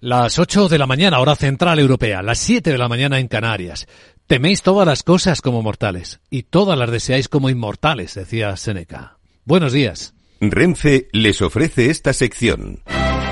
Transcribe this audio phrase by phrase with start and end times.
[0.00, 3.88] Las 8 de la mañana, hora central europea, las 7 de la mañana en Canarias.
[4.26, 9.16] Teméis todas las cosas como mortales y todas las deseáis como inmortales, decía Seneca.
[9.46, 10.12] Buenos días.
[10.38, 12.82] Renfe les ofrece esta sección.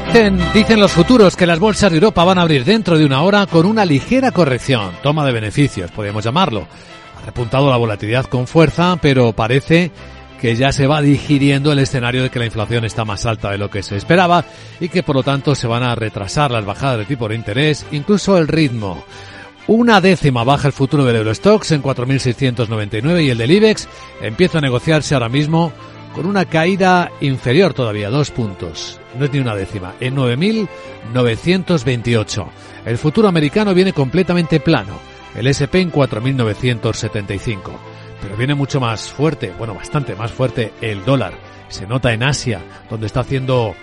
[0.06, 3.20] Dicen, dicen los futuros que las bolsas de Europa van a abrir dentro de una
[3.20, 6.66] hora con una ligera corrección, toma de beneficios, podríamos llamarlo.
[7.18, 9.90] Ha repuntado la volatilidad con fuerza, pero parece
[10.40, 13.58] que ya se va digiriendo el escenario de que la inflación está más alta de
[13.58, 14.44] lo que se esperaba
[14.80, 17.86] y que por lo tanto se van a retrasar las bajadas de tipo de interés,
[17.92, 19.04] incluso el ritmo.
[19.66, 23.88] Una décima baja el futuro del Eurostox en 4.699 y el del IBEX
[24.20, 25.72] empieza a negociarse ahora mismo
[26.14, 29.00] con una caída inferior todavía, dos puntos.
[29.18, 32.46] No es ni una décima, en 9.928.
[32.84, 34.98] El futuro americano viene completamente plano,
[35.34, 37.93] el SP en 4.975
[38.24, 41.34] pero viene mucho más fuerte, bueno, bastante más fuerte el dólar.
[41.68, 43.74] Se nota en Asia, donde está haciendo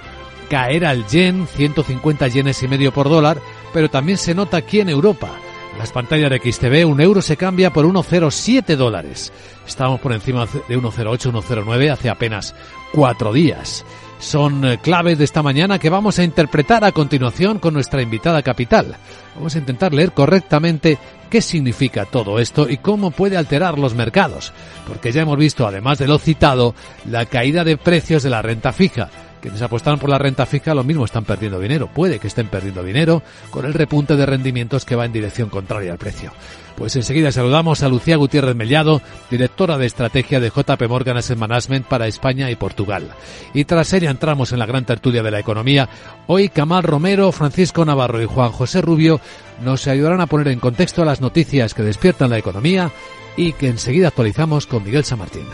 [0.49, 3.39] caer al yen 150 yenes y medio por dólar,
[3.71, 5.29] pero también se nota aquí en Europa.
[5.73, 9.31] En las pantallas de XTV un euro se cambia por 1,07 dólares.
[9.65, 12.55] Estábamos por encima de 1,08, 1,09 hace apenas
[12.91, 13.85] cuatro días.
[14.21, 18.43] Son eh, claves de esta mañana que vamos a interpretar a continuación con nuestra invitada
[18.43, 18.95] capital.
[19.35, 24.53] Vamos a intentar leer correctamente qué significa todo esto y cómo puede alterar los mercados,
[24.87, 26.75] porque ya hemos visto, además de lo citado,
[27.09, 29.09] la caída de precios de la renta fija.
[29.41, 32.83] Quienes apostaron por la renta fija lo mismo están perdiendo dinero, puede que estén perdiendo
[32.83, 36.31] dinero con el repunte de rendimientos que va en dirección contraria al precio.
[36.75, 41.87] Pues enseguida saludamos a Lucía Gutiérrez Mellado, directora de estrategia de JP Morgan Asset Management
[41.87, 43.09] para España y Portugal.
[43.53, 45.89] Y tras ella entramos en la gran tertulia de la economía.
[46.27, 49.19] Hoy Camal Romero, Francisco Navarro y Juan José Rubio
[49.63, 52.91] nos ayudarán a poner en contexto las noticias que despiertan la economía
[53.37, 55.45] y que enseguida actualizamos con Miguel San Martín.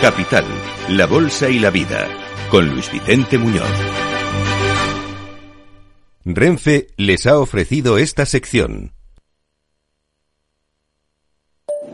[0.00, 0.46] Capital,
[0.88, 2.08] la Bolsa y la Vida,
[2.50, 3.68] con Luis Vicente Muñoz.
[6.24, 8.94] Renfe les ha ofrecido esta sección.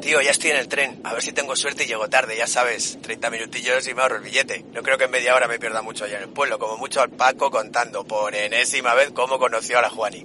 [0.01, 1.01] Tío, ya estoy en el tren.
[1.03, 2.97] A ver si tengo suerte y llego tarde, ya sabes.
[3.03, 4.65] 30 minutillos y me ahorro el billete.
[4.73, 6.61] No creo que en media hora me pierda mucho allá en el pueblo.
[6.61, 10.25] Como mucho al Paco contando por enésima vez cómo conoció a la Juani.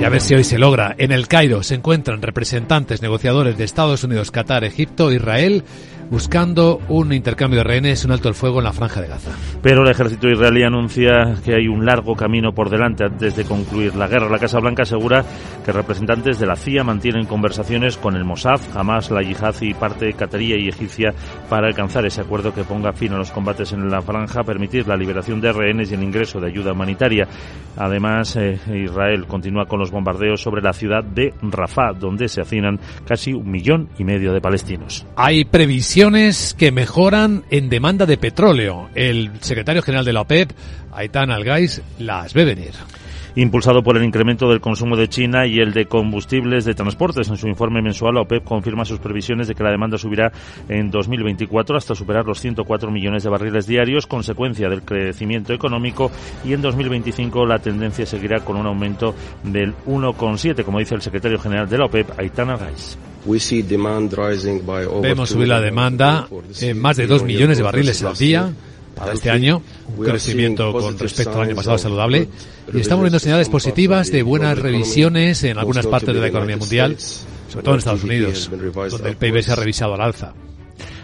[0.00, 0.94] Y a ver si hoy se logra.
[0.98, 5.64] En el Cairo se encuentran representantes negociadores de Estados Unidos, Qatar, Egipto, Israel,
[6.10, 9.30] buscando un intercambio de rehenes, un alto el fuego en la franja de Gaza.
[9.62, 13.94] Pero el ejército israelí anuncia que hay un largo camino por delante antes de concluir
[13.94, 14.28] la guerra.
[14.28, 15.24] La Casa Blanca asegura
[15.64, 20.12] que representantes de la CIA mantienen conversaciones con el Mossad, Hamas, la Yihad y parte
[20.12, 21.14] cataría y egipcia
[21.48, 24.96] para alcanzar ese acuerdo que ponga fin a los combates en la franja, permitir la
[24.96, 27.26] liberación de rehenes y el ingreso de ayuda humanitaria.
[27.76, 32.78] Además, eh, Israel continúa con los bombardeos sobre la ciudad de Rafah, donde se hacinan
[33.06, 35.06] casi un millón y medio de palestinos.
[35.16, 36.01] Hay previsión
[36.58, 38.88] que mejoran en demanda de petróleo.
[38.96, 40.50] El secretario general de la OPEP,
[40.92, 42.72] Aitan Algais, las ve venir
[43.34, 47.28] impulsado por el incremento del consumo de China y el de combustibles de transportes.
[47.28, 50.32] En su informe mensual, la OPEP confirma sus previsiones de que la demanda subirá
[50.68, 56.10] en 2024 hasta superar los 104 millones de barriles diarios, consecuencia del crecimiento económico,
[56.44, 61.38] y en 2025 la tendencia seguirá con un aumento del 1,7, como dice el secretario
[61.38, 62.98] general de la OPEP, Aitan Algais.
[65.00, 66.26] Vemos subir la demanda
[66.60, 68.52] en más de 2 millones de barriles al día
[68.94, 69.62] para este año,
[69.96, 72.28] un crecimiento con respecto al año pasado saludable.
[72.72, 76.96] Y estamos viendo señales positivas de buenas revisiones en algunas partes de la economía mundial,
[76.98, 80.34] sobre todo en Estados Unidos, donde el PIB se ha revisado al alza.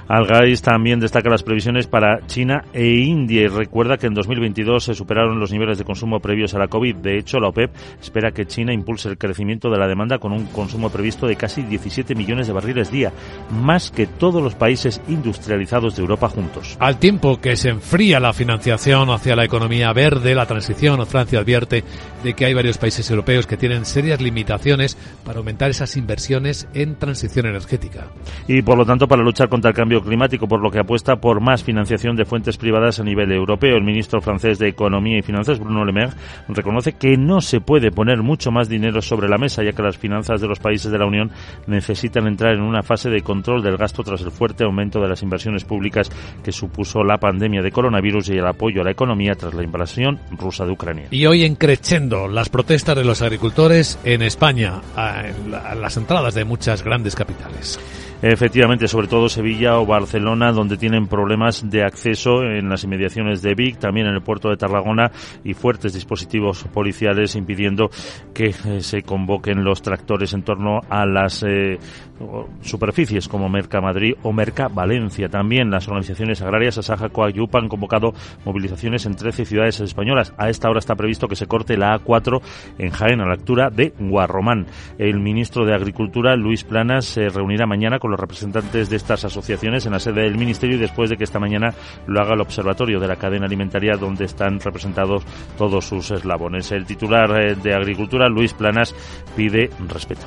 [0.08, 4.94] Algais también destaca las previsiones para China e India y recuerda que en 2022 se
[4.94, 6.96] superaron los niveles de consumo previos a la COVID.
[6.96, 7.70] De hecho, la OPEP
[8.00, 11.62] espera que China impulse el crecimiento de la demanda con un consumo previsto de casi
[11.62, 13.12] 17 millones de barriles día,
[13.50, 16.78] más que todos los países industrializados de Europa juntos.
[16.81, 21.84] Al tiempo que se enfría la financiación hacia la economía verde, la transición, Francia advierte
[22.22, 26.96] de que hay varios países europeos que tienen serias limitaciones para aumentar esas inversiones en
[26.96, 28.06] transición energética.
[28.46, 31.40] Y por lo tanto, para luchar contra el cambio climático, por lo que apuesta por
[31.40, 33.76] más financiación de fuentes privadas a nivel europeo.
[33.76, 36.12] El ministro francés de Economía y Finanzas, Bruno Le Maire,
[36.48, 39.98] reconoce que no se puede poner mucho más dinero sobre la mesa, ya que las
[39.98, 41.30] finanzas de los países de la Unión
[41.66, 45.22] necesitan entrar en una fase de control del gasto tras el fuerte aumento de las
[45.22, 46.10] inversiones públicas
[46.42, 50.18] que supuso la pandemia de coronavirus y el apoyo a la economía tras la invasión
[50.30, 51.08] rusa de Ucrania.
[51.10, 56.82] Y hoy encrechendo las protestas de los agricultores en España, a las entradas de muchas
[56.82, 57.78] grandes capitales.
[58.20, 63.55] Efectivamente, sobre todo Sevilla o Barcelona, donde tienen problemas de acceso en las inmediaciones de
[63.55, 65.12] Vic, también en el puerto de Tarragona
[65.44, 67.91] y fuertes dispositivos policiales impidiendo
[68.35, 71.79] que eh, se convoquen los tractores en torno a las eh,
[72.61, 75.29] superficies como Merca Madrid o Merca Valencia.
[75.29, 78.12] También las organizaciones agrarias Asaja Coayup han convocado
[78.44, 80.35] movilizaciones en 13 ciudades españolas.
[80.37, 82.41] A esta hora está previsto que se corte la A4
[82.79, 84.67] en Jaén a la altura de Guarromán.
[84.99, 89.87] El ministro de Agricultura, Luis Planas, se reunirá mañana con los representantes de estas asociaciones
[89.87, 91.75] en la sede del Ministerio y después de que esta mañana
[92.06, 95.22] lo haga el Observatorio de la Cadena Alimentaria donde están representados
[95.56, 96.70] todos sus eslabones.
[96.72, 98.94] El titular eh, de Agricultura, Luis Planas,
[99.37, 100.26] pide respeto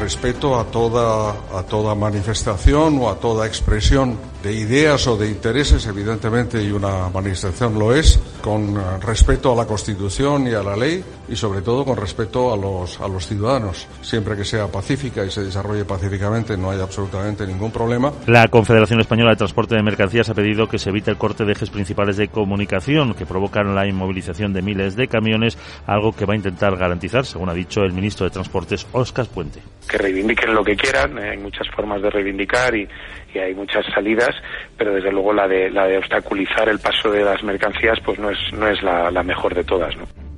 [0.00, 5.86] respeto a toda, a toda manifestación o a toda expresión de ideas o de intereses,
[5.86, 11.04] evidentemente, y una manifestación lo es, con respeto a la Constitución y a la ley
[11.30, 13.88] y sobre todo con respeto a los, a los ciudadanos.
[14.02, 18.12] Siempre que sea pacífica y se desarrolle pacíficamente no hay absolutamente ningún problema.
[18.26, 21.52] La Confederación Española de Transporte de Mercancías ha pedido que se evite el corte de
[21.52, 25.56] ejes principales de comunicación que provocan la inmovilización de miles de camiones,
[25.86, 29.60] algo que va a intentar garantizar, según ha dicho el ministro de Transportes, Óscar Puente.
[29.88, 32.88] Que reivindiquen lo que quieran, hay muchas formas de reivindicar y,
[33.34, 34.34] y hay muchas salidas,
[34.76, 38.30] pero desde luego la de, la de obstaculizar el paso de las mercancías pues no
[38.30, 39.96] es, no es la, la mejor de todas.
[39.96, 40.29] ¿no?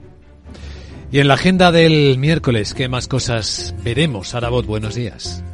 [1.12, 4.34] Y en la agenda del miércoles, ¿qué más cosas veremos?
[4.34, 5.44] Arabot, buenos días.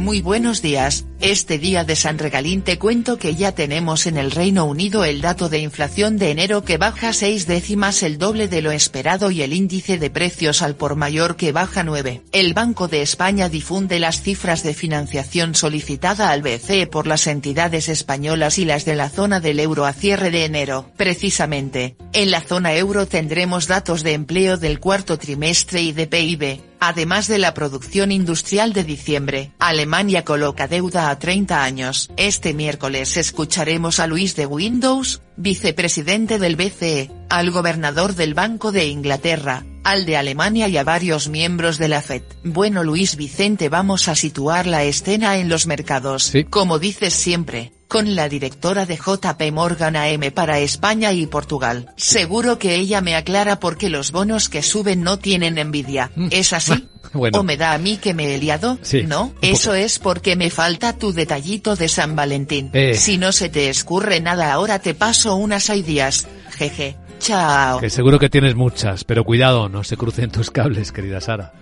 [0.00, 4.30] Muy buenos días, este día de San Regalín te cuento que ya tenemos en el
[4.30, 8.62] Reino Unido el dato de inflación de enero que baja seis décimas el doble de
[8.62, 12.22] lo esperado y el índice de precios al por mayor que baja 9.
[12.32, 17.90] El Banco de España difunde las cifras de financiación solicitada al BCE por las entidades
[17.90, 20.90] españolas y las de la zona del euro a cierre de enero.
[20.96, 26.69] Precisamente, en la zona euro tendremos datos de empleo del cuarto trimestre y de PIB,
[26.80, 29.52] además de la producción industrial de diciembre.
[29.58, 32.10] Alemania coloca deuda a 30 años.
[32.16, 38.86] Este miércoles escucharemos a Luis de Windows, vicepresidente del BCE, al gobernador del Banco de
[38.86, 42.22] Inglaterra, al de Alemania y a varios miembros de la FED.
[42.44, 46.32] Bueno Luis Vicente vamos a situar la escena en los mercados.
[46.50, 51.90] Como dices siempre, con la directora de JP Morgan AM para España y Portugal.
[51.96, 56.12] Seguro que ella me aclara por qué los bonos que suben no tienen envidia.
[56.14, 56.28] Mm.
[56.30, 56.88] ¿Es así?
[57.12, 58.78] ¿O me da a mí que me he liado?
[59.08, 62.70] no, eso es porque me falta tu detallito de San Valentín.
[62.72, 62.94] Eh.
[62.94, 66.28] Si no se te escurre nada ahora te paso unas ideas.
[66.52, 66.96] Jeje.
[67.18, 67.80] Chao.
[67.80, 71.52] Que seguro que tienes muchas, pero cuidado, no se crucen tus cables, querida Sara.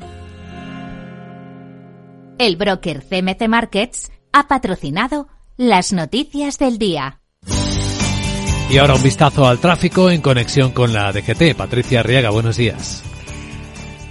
[2.38, 5.28] El broker CMC Markets ha patrocinado
[5.58, 7.18] las noticias del día.
[8.70, 11.56] Y ahora un vistazo al tráfico en conexión con la DGT.
[11.56, 13.02] Patricia Arriaga, buenos días.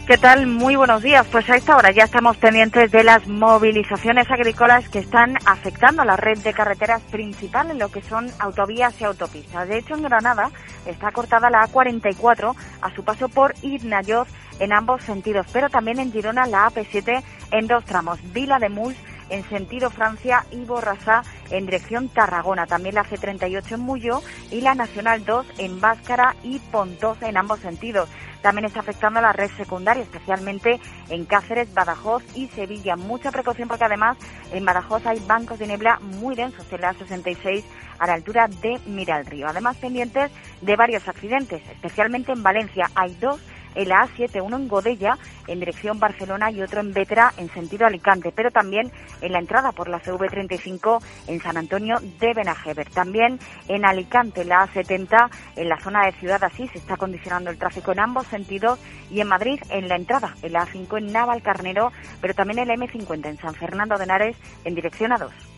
[0.08, 0.46] ¿Qué tal?
[0.46, 1.26] Muy buenos días.
[1.32, 6.06] Pues a esta hora ya estamos pendientes de las movilizaciones agrícolas que están afectando a
[6.06, 9.70] la red de carreteras principal en lo que son autovías y autopistas.
[9.70, 10.52] De hecho, en Granada
[10.86, 14.28] está cortada la A44 a su paso por Irnayoz
[14.60, 18.98] en ambos sentidos, pero también en Girona la AP7 en dos tramos, Vila de Muls
[19.30, 22.68] en sentido Francia y Borrasá en dirección Tarragona.
[22.68, 24.22] También la C38 en Muyo
[24.52, 28.10] y la Nacional 2 en Báscara y Pontos en ambos sentidos.
[28.42, 30.80] También está afectando a la red secundaria, especialmente
[31.10, 32.96] en Cáceres, Badajoz y Sevilla.
[32.96, 34.18] Mucha precaución porque además
[34.52, 37.66] en Badajoz hay bancos de niebla muy densos en la 66
[38.00, 39.48] a la altura de Miralrío.
[39.48, 40.32] Además pendientes
[40.62, 42.90] de varios accidentes, especialmente en Valencia.
[42.96, 43.40] Hay dos
[43.78, 45.18] en la A7, uno en Godella
[45.48, 48.92] en dirección Barcelona y otro en Vetra en sentido Alicante, pero también
[49.22, 52.90] en la entrada por la CV35 en San Antonio de Benajever.
[52.90, 57.58] También en Alicante, la A70 en la zona de Ciudad Asís se está condicionando el
[57.58, 58.80] tráfico en ambos sentidos
[59.10, 62.76] y en Madrid en la entrada, en la A5 en Navalcarnero, pero también en la
[62.76, 65.57] M50 en San Fernando de Henares en dirección a 2.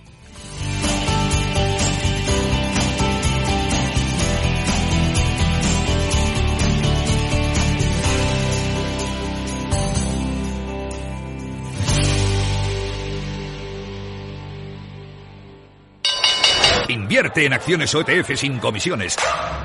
[16.89, 19.15] Invierte en acciones o ETF sin comisiones.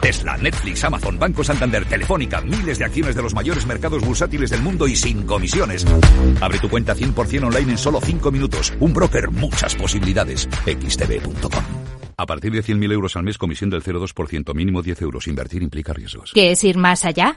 [0.03, 4.61] Tesla, Netflix, Amazon, Banco Santander, Telefónica, miles de acciones de los mayores mercados bursátiles del
[4.61, 5.87] mundo y sin comisiones.
[6.43, 8.75] Abre tu cuenta 100% online en solo 5 minutos.
[8.79, 10.47] Un broker, muchas posibilidades.
[10.67, 11.65] xtb.com.
[12.17, 15.27] A partir de 100.000 euros al mes, comisión del 0,2%, mínimo 10 euros.
[15.27, 16.31] Invertir implica riesgos.
[16.35, 17.37] ¿Qué es ir más allá?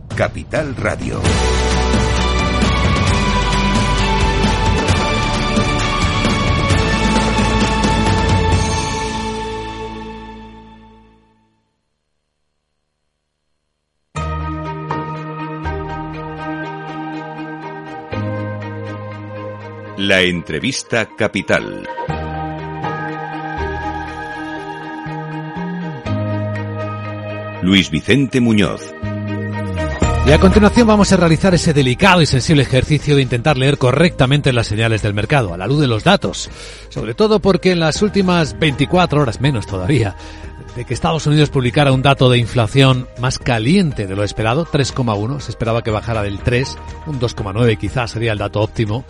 [0.15, 1.19] Capital Radio.
[19.97, 21.87] La entrevista capital.
[27.61, 28.93] Luis Vicente Muñoz.
[30.25, 34.53] Y a continuación vamos a realizar ese delicado y sensible ejercicio de intentar leer correctamente
[34.53, 36.49] las señales del mercado, a la luz de los datos.
[36.89, 40.15] Sobre todo porque en las últimas 24 horas, menos todavía,
[40.75, 45.39] de que Estados Unidos publicara un dato de inflación más caliente de lo esperado, 3,1,
[45.39, 49.03] se esperaba que bajara del 3, un 2,9 quizás sería el dato óptimo,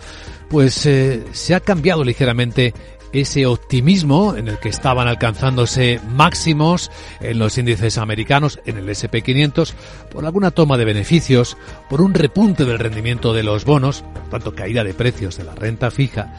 [0.48, 2.74] pues eh, se ha cambiado ligeramente
[3.12, 6.90] ese optimismo en el que estaban alcanzándose máximos
[7.20, 9.74] en los índices americanos, en el SP500,
[10.10, 11.56] por alguna toma de beneficios,
[11.88, 15.54] por un repunte del rendimiento de los bonos, por tanto caída de precios de la
[15.54, 16.34] renta fija,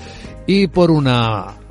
[0.47, 1.62] y por una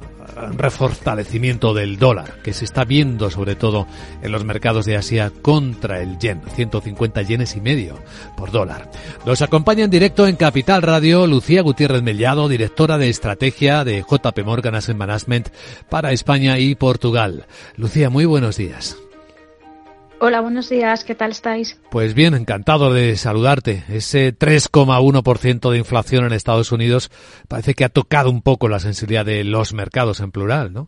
[0.56, 3.86] refortalecimiento del dólar, que se está viendo sobre todo
[4.22, 7.98] en los mercados de Asia contra el yen, 150 yenes y medio
[8.36, 8.90] por dólar.
[9.26, 14.44] Nos acompaña en directo en Capital Radio Lucía Gutiérrez Mellado, directora de estrategia de JP
[14.44, 15.48] Morgan Asset Management
[15.88, 17.46] para España y Portugal.
[17.76, 18.96] Lucía, muy buenos días.
[20.24, 21.80] Hola, buenos días, ¿qué tal estáis?
[21.90, 23.82] Pues bien, encantado de saludarte.
[23.88, 27.10] Ese 3,1% de inflación en Estados Unidos
[27.48, 30.86] parece que ha tocado un poco la sensibilidad de los mercados en plural, ¿no?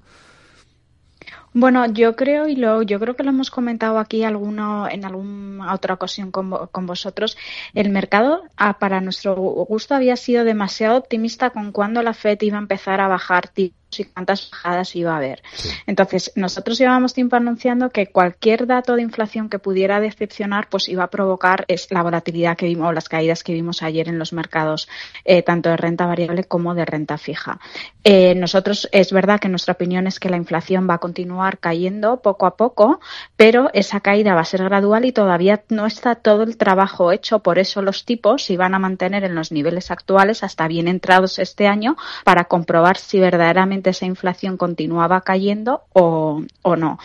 [1.53, 5.75] Bueno, yo creo y lo, yo creo que lo hemos comentado aquí alguno en alguna
[5.75, 7.37] otra ocasión con, con vosotros.
[7.75, 12.59] El mercado, ah, para nuestro gusto, había sido demasiado optimista con cuando la Fed iba
[12.59, 15.43] a empezar a bajar tipos y cuántas bajadas iba a haber.
[15.87, 21.05] Entonces, nosotros llevamos tiempo anunciando que cualquier dato de inflación que pudiera decepcionar, pues iba
[21.05, 24.33] a provocar es la volatilidad que vimos, o las caídas que vimos ayer en los
[24.33, 24.89] mercados,
[25.25, 27.61] eh, tanto de renta variable como de renta fija.
[28.03, 32.21] Eh, nosotros, es verdad que nuestra opinión es que la inflación va a continuar cayendo
[32.21, 33.01] poco a poco,
[33.37, 37.39] pero esa caída va a ser gradual y todavía no está todo el trabajo hecho,
[37.41, 41.39] por eso los tipos se van a mantener en los niveles actuales hasta bien entrados
[41.39, 46.99] este año para comprobar si verdaderamente esa inflación continuaba cayendo o, o no.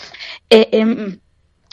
[0.49, 1.19] Eh, em,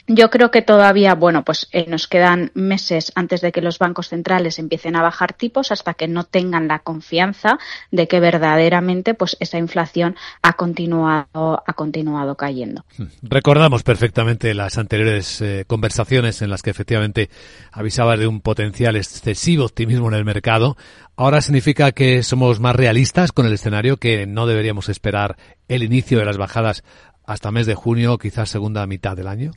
[0.08, 4.08] yo creo que todavía, bueno, pues eh, nos quedan meses antes de que los bancos
[4.08, 7.58] centrales empiecen a bajar tipos hasta que no tengan la confianza
[7.90, 12.84] de que verdaderamente, pues esa inflación ha continuado, ha continuado cayendo.
[12.96, 13.06] Hmm.
[13.22, 17.28] Recordamos perfectamente las anteriores eh, conversaciones en las que efectivamente
[17.72, 20.76] avisabas de un potencial excesivo optimismo en el mercado.
[21.16, 25.36] Ahora significa que somos más realistas con el escenario, que no deberíamos esperar
[25.66, 26.84] el inicio de las bajadas
[27.26, 29.52] hasta mes de junio, quizás segunda mitad del año.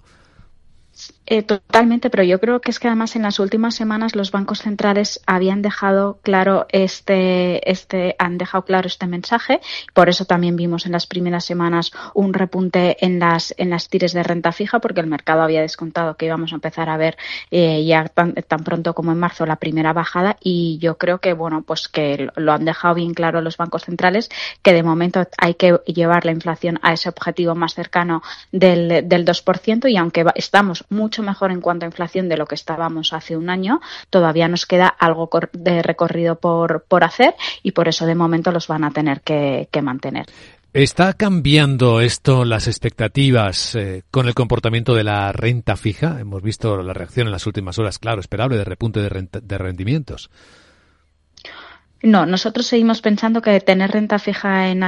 [1.32, 4.63] Eh, totalmente, pero yo creo que es que además en las últimas semanas los bancos
[4.63, 9.62] centrales habían dejado claro este, este, han dejado claro este mensaje.
[9.94, 14.13] Por eso también vimos en las primeras semanas un repunte en las, en las tires
[14.13, 17.15] de renta fija, porque el mercado había descontado que íbamos a empezar a ver
[17.51, 20.38] eh, ya tan, tan, pronto como en marzo la primera bajada.
[20.41, 24.29] Y yo creo que, bueno, pues que lo han dejado bien claro los bancos centrales,
[24.63, 29.25] que de momento hay que llevar la inflación a ese objetivo más cercano del, del
[29.25, 29.91] 2%.
[29.91, 33.50] Y aunque estamos mucho mejor en cuanto a inflación de lo que estábamos hace un
[33.50, 33.81] año.
[34.10, 38.67] Todavía nos queda algo de recorrido por, por hacer y por eso de momento los
[38.67, 40.25] van a tener que, mantener.
[40.74, 46.19] ¿Está cambiando esto las expectativas eh, con el comportamiento de la renta fija?
[46.19, 50.29] Hemos visto la reacción en las últimas horas, claro, esperable de repunte de, de rendimientos.
[52.01, 54.79] No, nosotros seguimos pensando que tener renta fija en,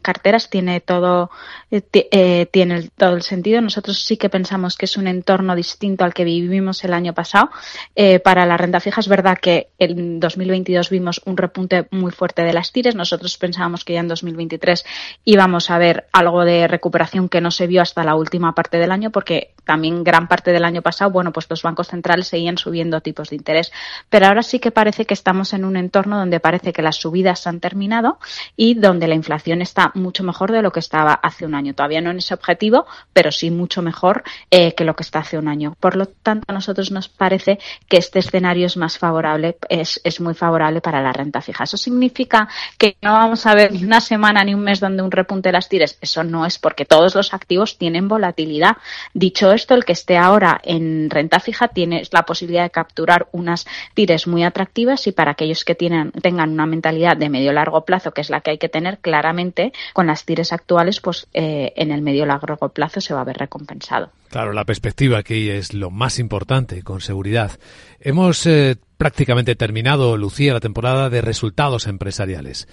[0.00, 1.30] carteras tiene todo
[1.70, 3.60] eh, eh, tiene todo el sentido.
[3.60, 7.50] Nosotros sí que pensamos que es un entorno distinto al que vivimos el año pasado.
[7.94, 12.42] Eh, para la renta fija es verdad que en 2022 vimos un repunte muy fuerte
[12.42, 12.96] de las tires.
[12.96, 14.84] Nosotros pensábamos que ya en 2023
[15.24, 18.90] íbamos a ver algo de recuperación que no se vio hasta la última parte del
[18.90, 23.02] año porque también gran parte del año pasado, bueno, pues los bancos centrales seguían subiendo
[23.02, 23.70] tipos de interés.
[24.08, 27.46] Pero ahora sí que parece que estamos en un entorno donde parece que las subidas
[27.46, 28.18] han terminado
[28.56, 31.74] y donde la inflación está mucho mejor de lo que estaba hace un año.
[31.74, 35.36] Todavía no en ese objetivo, pero sí mucho mejor eh, que lo que está hace
[35.36, 35.76] un año.
[35.78, 37.58] Por lo tanto, a nosotros nos parece
[37.90, 41.64] que este escenario es más favorable, es, es muy favorable para la renta fija.
[41.64, 42.48] Eso significa
[42.78, 45.68] que no vamos a ver ni una semana ni un mes donde un repunte las
[45.68, 45.98] tires.
[46.00, 48.78] Eso no es porque todos los activos tienen volatilidad.
[49.12, 53.66] Dicho esto, el que esté ahora en renta fija tiene la posibilidad de capturar unas
[53.94, 58.12] tires muy atractivas y para aquellos que tienen tengan, una mentalidad de medio largo plazo,
[58.12, 61.90] que es la que hay que tener claramente, con las tires actuales, pues eh, en
[61.90, 64.10] el medio largo plazo se va a ver recompensado.
[64.30, 67.58] Claro, la perspectiva aquí es lo más importante, con seguridad.
[68.00, 72.68] Hemos eh, prácticamente terminado, Lucía, la temporada de resultados empresariales.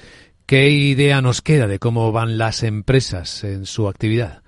[0.46, 4.44] ¿Qué idea nos queda de cómo van las empresas en su actividad?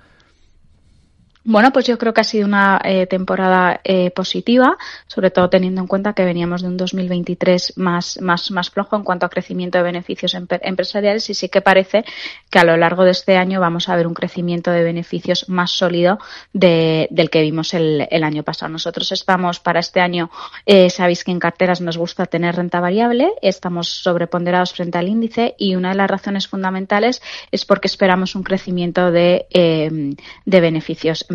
[1.50, 4.78] Bueno, pues yo creo que ha sido una eh, temporada eh, positiva,
[5.08, 9.04] sobre todo teniendo en cuenta que veníamos de un 2023 más, más, más flojo en
[9.06, 12.04] cuanto a crecimiento de beneficios empresariales y sí que parece
[12.50, 15.72] que a lo largo de este año vamos a ver un crecimiento de beneficios más
[15.72, 16.20] sólido
[16.52, 18.70] de, del que vimos el, año pasado.
[18.70, 20.30] Nosotros estamos para este año,
[20.66, 25.56] eh, sabéis que en carteras nos gusta tener renta variable, estamos sobreponderados frente al índice
[25.58, 27.22] y una de las razones fundamentales
[27.54, 30.14] es porque esperamos un crecimiento de, eh,
[30.44, 31.26] de beneficios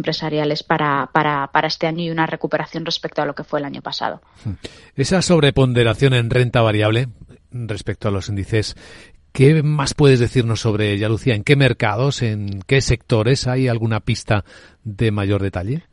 [0.67, 3.83] para, para, para este año y una recuperación respecto a lo que fue el año
[3.83, 4.21] pasado.
[4.97, 7.09] Esa sobreponderación en renta variable
[7.51, 8.77] respecto a los índices,
[9.33, 11.35] ¿Qué más puedes decirnos sobre ella, Lucía?
[11.35, 14.45] ¿En qué mercados, en qué sectores hay alguna pista
[14.85, 15.85] de mayor detalle?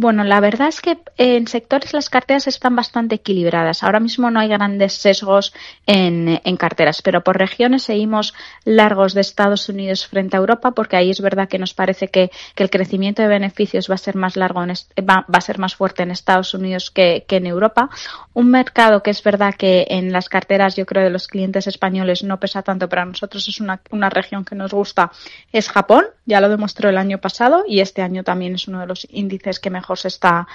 [0.00, 3.82] Bueno, la verdad es que en sectores las carteras están bastante equilibradas.
[3.82, 5.52] Ahora mismo no hay grandes sesgos
[5.86, 8.32] en, carteras, pero por regiones seguimos
[8.64, 12.30] largos de Estados Unidos frente a Europa, porque ahí es verdad que nos parece que,
[12.54, 16.12] el crecimiento de beneficios va a ser más largo, va, a ser más fuerte en
[16.12, 17.90] Estados Unidos que, en Europa.
[18.34, 22.22] Un mercado que es verdad que en las carteras, yo creo, de los clientes españoles
[22.22, 25.10] no pesa tanto, para nosotros es una región que nos gusta,
[25.52, 26.04] es Japón.
[26.24, 29.58] Ya lo demostró el año pasado y este año también es uno de los índices
[29.58, 30.46] que mejor se está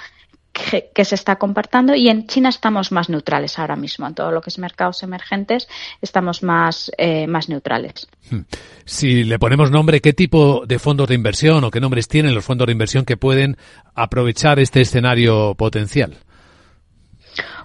[0.94, 4.08] que, se está compartiendo y en China estamos más neutrales ahora mismo.
[4.08, 5.68] En todo lo que es mercados emergentes
[6.02, 8.08] estamos más, eh, más neutrales.
[8.30, 8.42] Hmm.
[8.86, 12.46] Si le ponemos nombre, ¿qué tipo de fondos de inversión o qué nombres tienen los
[12.46, 13.58] fondos de inversión que pueden
[13.96, 16.18] aprovechar este escenario potencial?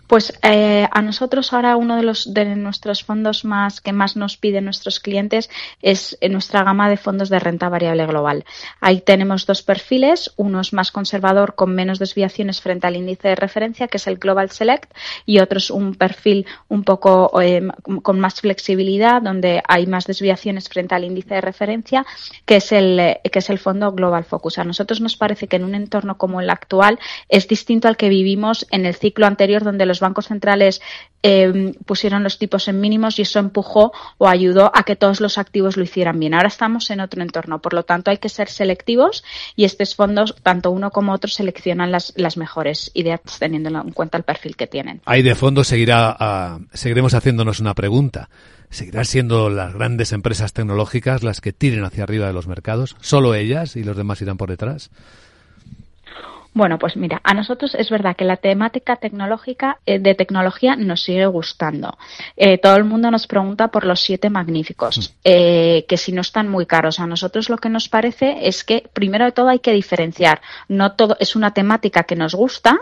[0.08, 4.38] Pues eh, a nosotros ahora uno de los de nuestros fondos más que más nos
[4.38, 5.50] piden nuestros clientes
[5.82, 8.46] es nuestra gama de fondos de renta variable global.
[8.80, 13.34] Ahí tenemos dos perfiles, uno es más conservador con menos desviaciones frente al índice de
[13.34, 14.90] referencia que es el Global Select
[15.26, 17.68] y otro es un perfil un poco eh,
[18.02, 22.06] con más flexibilidad donde hay más desviaciones frente al índice de referencia
[22.46, 24.58] que es el eh, que es el fondo Global Focus.
[24.58, 28.08] A nosotros nos parece que en un entorno como el actual es distinto al que
[28.08, 30.80] vivimos en el ciclo anterior donde los bancos centrales
[31.22, 35.38] eh, pusieron los tipos en mínimos y eso empujó o ayudó a que todos los
[35.38, 36.34] activos lo hicieran bien.
[36.34, 39.24] Ahora estamos en otro entorno, por lo tanto hay que ser selectivos
[39.56, 44.18] y estos fondos, tanto uno como otro, seleccionan las, las mejores ideas teniendo en cuenta
[44.18, 45.00] el perfil que tienen.
[45.04, 48.28] Ahí de fondo seguirá, uh, seguiremos haciéndonos una pregunta.
[48.70, 52.96] ¿Seguirán siendo las grandes empresas tecnológicas las que tiren hacia arriba de los mercados?
[53.00, 54.90] ¿Solo ellas y los demás irán por detrás?
[56.54, 61.02] Bueno, pues mira, a nosotros es verdad que la temática tecnológica eh, de tecnología nos
[61.02, 61.96] sigue gustando.
[62.36, 66.48] Eh, todo el mundo nos pregunta por los siete magníficos, eh, que si no están
[66.48, 67.00] muy caros.
[67.00, 70.40] A nosotros lo que nos parece es que primero de todo hay que diferenciar.
[70.68, 72.78] No todo es una temática que nos gusta.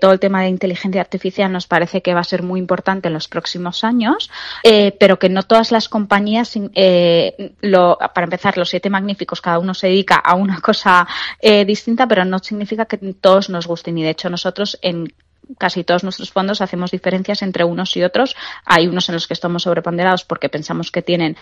[0.00, 3.14] todo el tema de inteligencia artificial nos parece que va a ser muy importante en
[3.14, 4.30] los próximos años,
[4.98, 6.58] pero que no todas las compañías,
[7.60, 11.06] lo, para empezar, los siete magníficos, cada uno se dedica a una cosa
[11.66, 15.12] distinta, pero no significa que todos nos gusten y de hecho nosotros en
[15.58, 18.36] casi todos nuestros fondos hacemos diferencias entre unos y otros.
[18.64, 21.36] Hay unos en los que estamos sobreponderados porque pensamos que tienen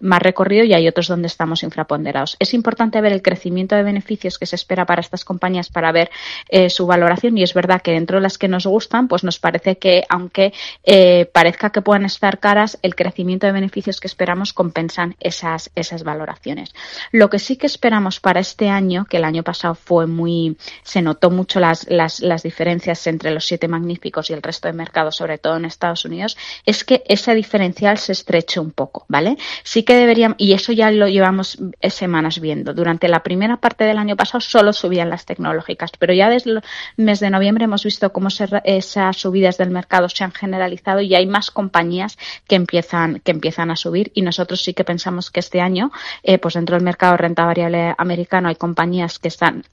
[0.00, 2.36] más recorrido y hay otros donde estamos infraponderados.
[2.38, 6.10] Es importante ver el crecimiento de beneficios que se espera para estas compañías para ver
[6.48, 9.38] eh, su valoración y es verdad que dentro de las que nos gustan, pues nos
[9.38, 10.52] parece que aunque
[10.84, 16.04] eh, parezca que puedan estar caras, el crecimiento de beneficios que esperamos compensan esas, esas
[16.04, 16.74] valoraciones.
[17.12, 21.02] Lo que sí que esperamos para este año, que el año pasado fue muy, se
[21.02, 25.38] notó mucho las, las, las diferencias entre los magníficos y el resto de mercados, sobre
[25.38, 29.36] todo en Estados Unidos, es que ese diferencial se estreche un poco, ¿vale?
[29.62, 32.74] Sí que deberíamos, y eso ya lo llevamos semanas viendo.
[32.74, 36.62] Durante la primera parte del año pasado solo subían las tecnológicas, pero ya desde el
[36.96, 38.28] mes de noviembre hemos visto cómo
[38.64, 43.70] esas subidas del mercado se han generalizado y hay más compañías que empiezan, que empiezan
[43.70, 45.90] a subir y nosotros sí que pensamos que este año,
[46.22, 49.64] eh, pues dentro del mercado de renta variable americano hay compañías que están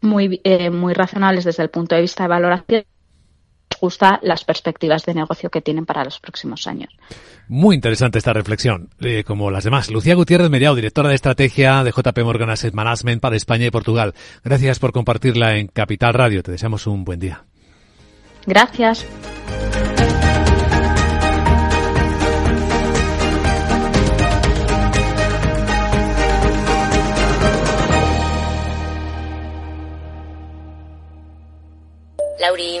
[0.00, 2.84] muy, eh, muy razonables desde el punto de vista de valoración
[3.80, 6.92] gusta las perspectivas de negocio que tienen para los próximos años.
[7.48, 9.90] Muy interesante esta reflexión, eh, como las demás.
[9.90, 14.14] Lucía Gutiérrez Mediao, directora de estrategia de JP Morgan Asset Management para España y Portugal.
[14.44, 16.42] Gracias por compartirla en Capital Radio.
[16.42, 17.44] Te deseamos un buen día.
[18.46, 19.06] Gracias.
[32.38, 32.80] Lauri,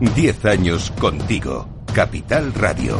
[0.00, 2.98] 10 años contigo, Capital Radio.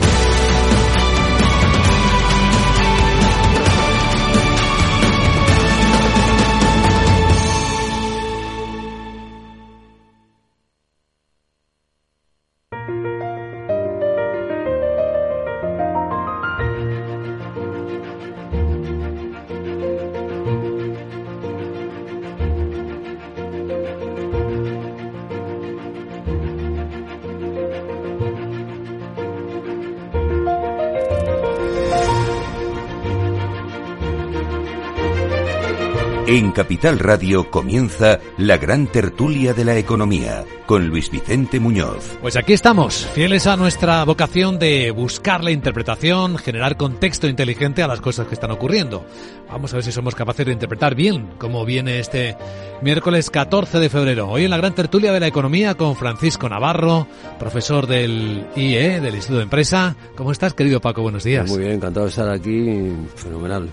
[36.46, 42.16] En Capital Radio comienza la gran tertulia de la economía con Luis Vicente Muñoz.
[42.22, 47.88] Pues aquí estamos, fieles a nuestra vocación de buscar la interpretación, generar contexto inteligente a
[47.88, 49.04] las cosas que están ocurriendo.
[49.48, 52.36] Vamos a ver si somos capaces de interpretar bien cómo viene este
[52.82, 54.28] miércoles 14 de febrero.
[54.28, 57.06] Hoy en la gran tertulia de la economía con Francisco Navarro,
[57.38, 59.96] profesor del IE, del Instituto de Empresa.
[60.16, 61.02] ¿Cómo estás, querido Paco?
[61.02, 61.48] Buenos días.
[61.48, 62.92] Muy bien, encantado de estar aquí.
[63.14, 63.68] Fenomenal.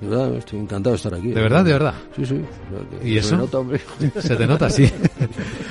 [0.00, 0.36] fenomenal.
[0.36, 1.28] estoy encantado de estar aquí.
[1.28, 1.94] ¿De verdad, de verdad?
[2.16, 2.40] Sí, sí.
[3.02, 3.30] ¿Y eso?
[3.30, 3.80] Se nota, hombre.
[4.20, 4.90] Se te nota, sí.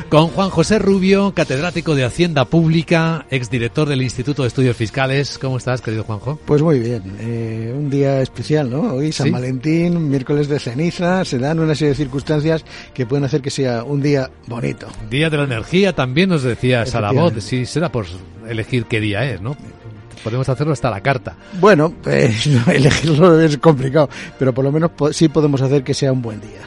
[0.10, 5.38] con Juan José Rubio, catedrático de Hacienda Pública, exdirector del Instituto de Estudios Fiscales.
[5.38, 6.40] ¿Cómo estás, querido Juanjo?
[6.46, 7.04] Pues muy bien.
[7.20, 8.96] Eh, un día especial, ¿no?
[8.96, 12.47] Hoy San Valentín, miércoles de ceniza, se dan una serie de circunstancias
[12.94, 14.88] que pueden hacer que sea un día bonito.
[15.10, 17.34] Día de la energía, también nos decías a la voz.
[17.44, 18.06] Sí, será por
[18.48, 19.56] elegir qué día es, ¿no?
[20.24, 21.38] podemos hacerlo hasta la carta.
[21.54, 26.22] Bueno, pues, elegirlo es complicado, pero por lo menos sí podemos hacer que sea un
[26.22, 26.60] buen día.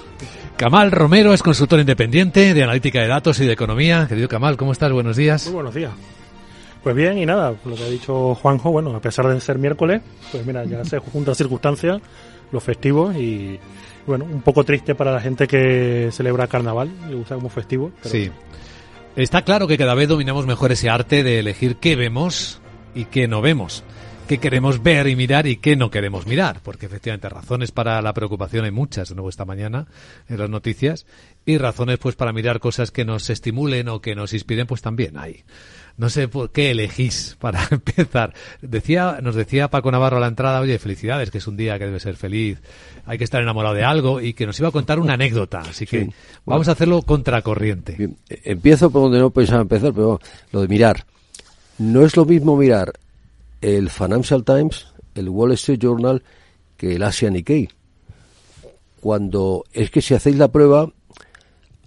[0.56, 4.06] Kamal Romero es consultor independiente de analítica de datos y de economía.
[4.08, 4.92] Querido Kamal, ¿cómo estás?
[4.92, 5.44] Buenos días.
[5.46, 5.90] Muy buenos días.
[6.82, 10.00] Pues bien, y nada, lo que ha dicho Juanjo, bueno, a pesar de ser miércoles,
[10.32, 12.00] pues mira, ya se juntan circunstancias,
[12.52, 13.58] los festivos y,
[14.06, 17.92] bueno, un poco triste para la gente que celebra carnaval y usa como festivo.
[18.02, 18.30] Sí.
[19.16, 22.60] Está claro que cada vez dominamos mejor ese arte de elegir qué vemos
[22.94, 23.84] y qué no vemos
[24.30, 28.14] qué queremos ver y mirar y qué no queremos mirar, porque efectivamente razones para la
[28.14, 29.88] preocupación hay muchas, de nuevo esta mañana
[30.28, 31.04] en las noticias,
[31.44, 35.18] y razones pues para mirar cosas que nos estimulen o que nos inspiren pues también
[35.18, 35.42] hay.
[36.00, 38.32] No sé por qué elegís para empezar.
[38.62, 41.84] Decía, nos decía Paco Navarro a la entrada, oye, felicidades, que es un día que
[41.84, 42.58] debe ser feliz,
[43.04, 45.84] hay que estar enamorado de algo y que nos iba a contar una anécdota, así
[45.84, 46.08] que
[46.46, 48.16] vamos a hacerlo contracorriente.
[48.30, 50.18] E-, empiezo por donde no pensaba empezar, pero
[50.52, 51.04] lo de mirar.
[51.76, 52.94] No es lo mismo mirar
[53.60, 56.22] el Financial Times, el Wall Street Journal,
[56.78, 57.68] que el Asia Nikkei.
[59.02, 60.90] Cuando es que si hacéis la prueba,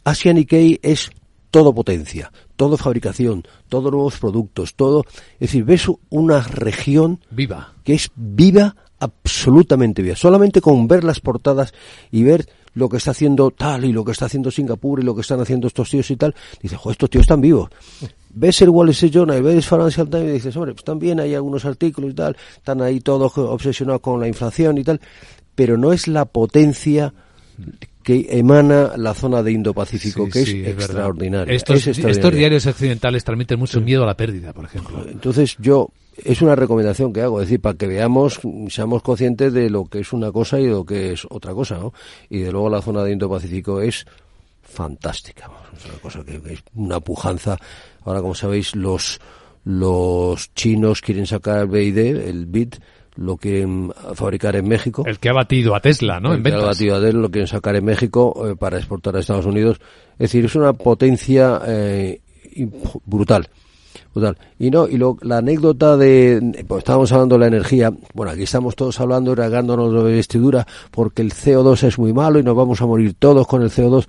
[0.03, 1.09] Asia Nikkei es
[1.49, 2.31] todo potencia,
[2.63, 5.03] todo fabricación, todos nuevos productos, todo.
[5.33, 10.15] Es decir, ves una región viva, que es viva absolutamente bien.
[10.15, 11.73] Solamente con ver las portadas
[12.09, 15.13] y ver lo que está haciendo tal y lo que está haciendo Singapur y lo
[15.13, 17.69] que están haciendo estos tíos y tal, dices, estos tíos están vivos.
[18.29, 21.65] Ves el Wall Street Journal, ves Financial Times y dices, hombre, pues también hay algunos
[21.65, 24.99] artículos y tal, están ahí todos obsesionados con la inflación y tal,
[25.53, 27.13] pero no es la potencia
[28.03, 31.53] que emana la zona de Indo-Pacífico, que es, extraordinaria.
[31.53, 35.05] Estos, estos diarios occidentales transmiten mucho miedo a la pérdida, por ejemplo.
[35.09, 35.89] Entonces yo,
[36.23, 38.39] es una recomendación que hago, es decir, para que veamos,
[38.69, 41.77] seamos conscientes de lo que es una cosa y de lo que es otra cosa,
[41.77, 41.93] ¿no?
[42.29, 44.05] Y de luego la zona de Indo-Pacífico es
[44.61, 47.57] fantástica, es una cosa que es una pujanza.
[48.03, 49.19] Ahora, como sabéis, los
[49.65, 52.73] los chinos quieren sacar el BID, el BID,
[53.15, 55.03] lo quieren fabricar en México.
[55.05, 56.33] El que ha batido a Tesla, ¿no?
[56.33, 59.19] El que ha batido a Tesla lo quieren sacar en México eh, para exportar a
[59.19, 59.79] Estados Unidos.
[60.13, 62.21] Es decir, es una potencia eh,
[63.05, 63.47] brutal.
[64.13, 64.37] Brutal.
[64.59, 68.43] Y no, y lo, la anécdota de, pues estábamos hablando de la energía, bueno, aquí
[68.43, 72.81] estamos todos hablando, regándonos de vestidura, porque el CO2 es muy malo y nos vamos
[72.81, 74.07] a morir todos con el CO2.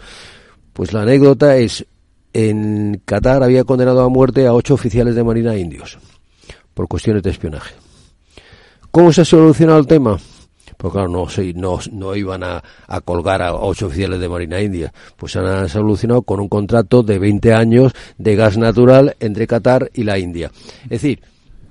[0.72, 1.86] Pues la anécdota es,
[2.32, 5.98] en Qatar había condenado a muerte a ocho oficiales de Marina indios,
[6.74, 7.83] por cuestiones de espionaje.
[8.94, 10.16] ¿Cómo se ha solucionado el tema?
[10.76, 11.26] Pues claro, no,
[11.56, 12.62] no, no iban a,
[13.04, 14.92] colgar a ocho oficiales de Marina India.
[15.16, 19.90] Pues se han solucionado con un contrato de 20 años de gas natural entre Qatar
[19.94, 20.52] y la India.
[20.84, 21.20] Es decir,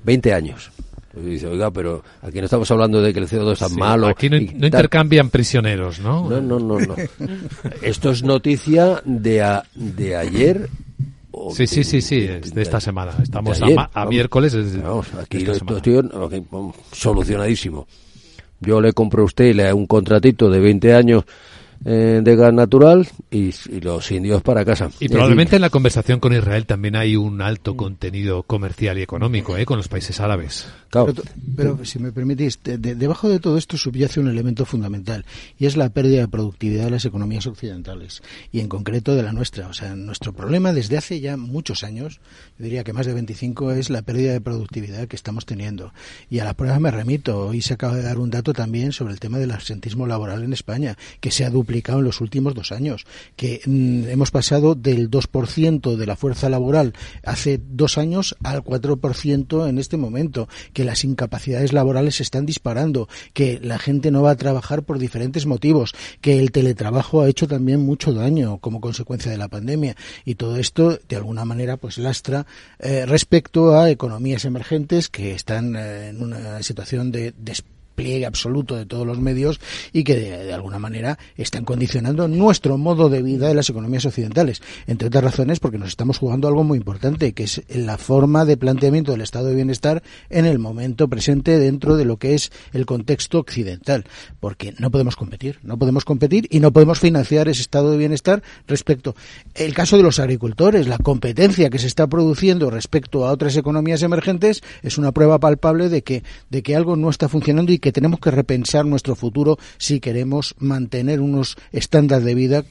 [0.04, 0.70] 20 años.
[1.14, 4.08] Pues dice, oiga, pero aquí no estamos hablando de que el CO2 es tan malo.
[4.08, 6.30] Aquí no, intercambian prisioneros, ¿no?
[6.30, 6.78] No, no, no.
[6.78, 6.96] no.
[7.82, 10.70] Esto es noticia de, de ayer
[11.52, 13.14] Sí, sí, sí, sí, de, esta semana.
[13.22, 13.60] Estamos
[13.94, 14.82] a, miércoles.
[14.82, 15.46] vamos, aquí
[16.92, 17.88] solucionadísimo.
[18.60, 21.26] Yo le compro a usted un contratito de 20 años
[21.86, 24.90] eh, de gas natural y, los indios para casa.
[25.00, 29.58] Y probablemente en la conversación con Israel también hay un alto contenido comercial y económico
[29.58, 29.66] ¿eh?
[29.66, 30.68] con los países árabes.
[31.58, 35.26] Pero, si me permitís, debajo de todo esto subyace un elemento fundamental
[35.58, 39.34] y es la pérdida de productividad de las economías occidentales y en concreto de la
[39.34, 39.68] nuestra.
[39.68, 42.22] O sea, nuestro problema desde hace ya muchos años,
[42.60, 45.94] yo diría que más de 25, es la pérdida de productividad que estamos teniendo.
[46.30, 47.48] Y a la prueba me remito.
[47.48, 50.54] Hoy se acaba de dar un dato también sobre el tema del absentismo laboral en
[50.54, 53.06] España, que se ha duplicado en los últimos dos años,
[53.36, 59.68] que mm, hemos pasado del 2% de la fuerza laboral hace dos años al 4%
[59.68, 64.32] en este momento, que las incapacidades laborales se están disparando, que la gente no va
[64.32, 69.32] a trabajar por diferentes motivos, que el teletrabajo ha hecho también mucho daño como consecuencia
[69.32, 69.96] de la pandemia.
[70.26, 72.46] Y todo esto de alguna manera pues lastra
[72.80, 77.54] eh, respecto a economías emergentes que están eh, en una situación de, de
[77.96, 79.60] pliegue absoluto de todos los medios
[79.92, 84.62] y que de, alguna manera están condicionando nuestro modo de vida de las economías occidentales.
[84.88, 88.58] Entre otras razones porque nos estamos jugando algo muy importante, que es la forma de
[88.58, 92.86] planteamiento del estado de bienestar en el momento presente dentro de lo que es el
[92.86, 94.06] contexto occidental.
[94.40, 98.44] Porque no podemos competir, no podemos competir y no podemos financiar ese estado de bienestar
[98.68, 99.16] respecto.
[99.54, 104.02] El caso de los agricultores, la competencia que se está produciendo respecto a otras economías
[104.04, 107.92] emergentes es una prueba palpable de que, de que algo no está funcionando y que
[107.92, 112.64] tenemos que repensar nuestro futuro si queremos mantener unos estándares de vida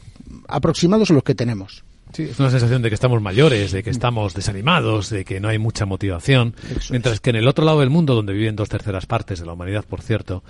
[0.48, 1.85] aproximados a los que tenemos.
[2.14, 5.48] Sí, es una sensación de que estamos mayores, de que estamos desanimados, de que no
[5.48, 6.55] hay mucha motivación,
[6.90, 9.53] mientras que en el otro lado del mundo, donde viven dos terceras partes de la
[9.53, 10.42] humanidad, por cierto,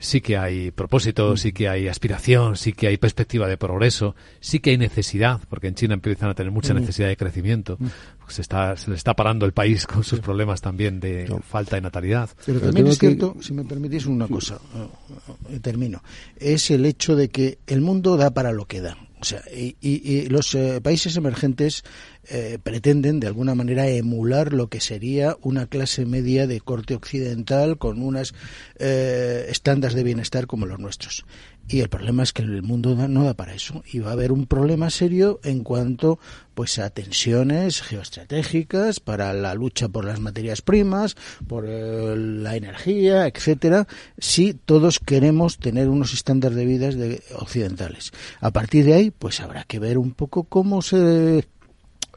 [0.00, 4.58] sí que hay propósito, sí que hay aspiración, sí que hay perspectiva de progreso, sí
[4.58, 7.78] que hay necesidad, porque en China empiezan a tener mucha necesidad de crecimiento.
[8.26, 11.82] Se, está, se le está parando el país con sus problemas también de falta de
[11.82, 12.30] natalidad.
[12.46, 14.58] Pero también es cierto, si me permitís una cosa,
[15.50, 16.02] eh, termino,
[16.36, 18.96] es el hecho de que el mundo da para lo que da.
[19.20, 21.84] O sea, y, los eh, países emergentes
[22.30, 27.76] eh, pretenden de alguna manera emular lo que sería una clase media de corte occidental
[27.76, 28.34] con unas
[28.78, 31.24] eh, estándares de bienestar como los nuestros.
[31.68, 34.32] Y el problema es que el mundo no da para eso y va a haber
[34.32, 36.18] un problema serio en cuanto
[36.54, 41.16] pues a tensiones geoestratégicas para la lucha por las materias primas,
[41.46, 43.86] por eh, la energía, etcétera,
[44.18, 48.10] si todos queremos tener unos estándares de vida de, occidentales.
[48.40, 51.44] A partir de ahí, pues habrá que ver un poco cómo se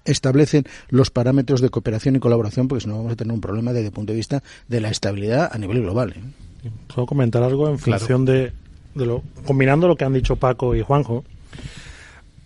[0.06, 3.74] establecen los parámetros de cooperación y colaboración, porque si no vamos a tener un problema
[3.74, 6.14] desde el punto de vista de la estabilidad a nivel global.
[6.16, 6.70] ¿eh?
[6.94, 8.52] Puedo comentar algo en función de
[9.46, 11.24] combinando lo que han dicho Paco y Juanjo,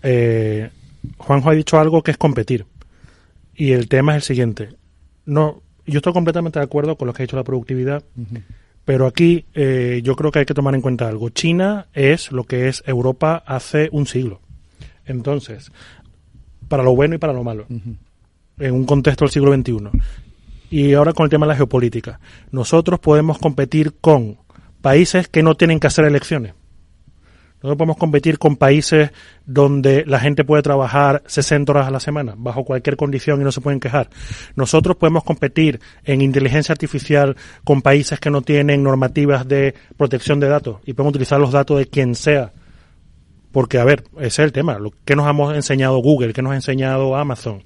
[0.04, 0.70] eh,
[1.18, 2.66] Juanjo ha dicho algo que es competir.
[3.56, 4.70] Y el tema es el siguiente.
[5.26, 8.04] No, yo estoy completamente de acuerdo con lo que ha dicho la productividad,
[8.86, 11.30] pero aquí eh, yo creo que hay que tomar en cuenta algo.
[11.30, 14.42] China es lo que es Europa hace un siglo.
[15.06, 15.72] Entonces,
[16.68, 19.90] para lo bueno y para lo malo, en un contexto del siglo XXI.
[20.70, 22.20] Y ahora con el tema de la geopolítica.
[22.52, 24.38] Nosotros podemos competir con
[24.82, 26.54] países que no tienen que hacer elecciones.
[27.64, 29.12] No podemos competir con países
[29.46, 33.52] donde la gente puede trabajar 60 horas a la semana, bajo cualquier condición y no
[33.52, 34.10] se pueden quejar.
[34.56, 40.50] Nosotros podemos competir en inteligencia artificial con países que no tienen normativas de protección de
[40.50, 42.54] datos y podemos utilizar los datos de quien sea.
[43.52, 44.78] Porque, a ver, ese es el tema.
[44.78, 47.64] Lo que nos hemos enseñado Google, que nos ha enseñado Amazon,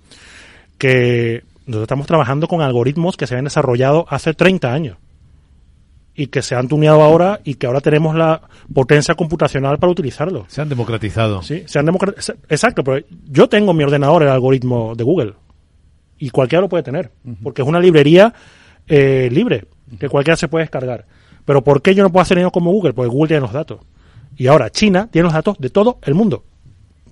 [0.77, 4.97] que nosotros estamos trabajando con algoritmos que se habían desarrollado hace 30 años
[6.15, 8.41] y que se han tuneado ahora y que ahora tenemos la
[8.73, 10.45] potencia computacional para utilizarlo.
[10.47, 11.41] Se han democratizado.
[11.41, 12.39] Sí, se han democratizado.
[12.49, 15.33] Exacto, pero yo tengo en mi ordenador el algoritmo de Google
[16.17, 18.33] y cualquiera lo puede tener, porque es una librería
[18.87, 19.65] eh, libre
[19.99, 21.05] que cualquiera se puede descargar.
[21.45, 22.93] Pero ¿por qué yo no puedo hacer eso como Google?
[22.93, 23.79] Porque Google tiene los datos.
[24.37, 26.43] Y ahora China tiene los datos de todo el mundo.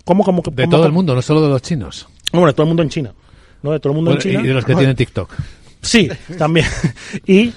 [0.05, 2.07] ¿Cómo, cómo, de todo el mundo, no solo de los chinos.
[2.31, 3.13] Bueno, de todo el mundo en China.
[3.61, 3.71] ¿no?
[3.71, 4.41] De todo el mundo en China.
[4.41, 5.31] Y de los que tienen TikTok.
[5.81, 6.65] Sí, también.
[7.27, 7.53] y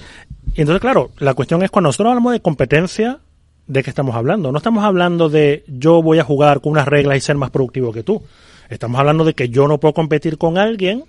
[0.55, 3.19] y entonces, claro, la cuestión es cuando nosotros hablamos de competencia,
[3.65, 4.51] ¿de qué estamos hablando?
[4.51, 7.91] No estamos hablando de yo voy a jugar con unas reglas y ser más productivo
[7.91, 8.21] que tú.
[8.69, 11.05] Estamos hablando de que yo no puedo competir con alguien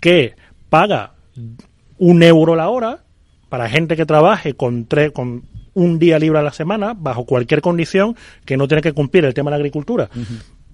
[0.00, 0.34] que
[0.68, 1.12] paga
[1.98, 3.02] un euro la hora
[3.48, 7.60] para gente que trabaje con, tres, con un día libre a la semana, bajo cualquier
[7.60, 10.08] condición, que no tiene que cumplir el tema de la agricultura.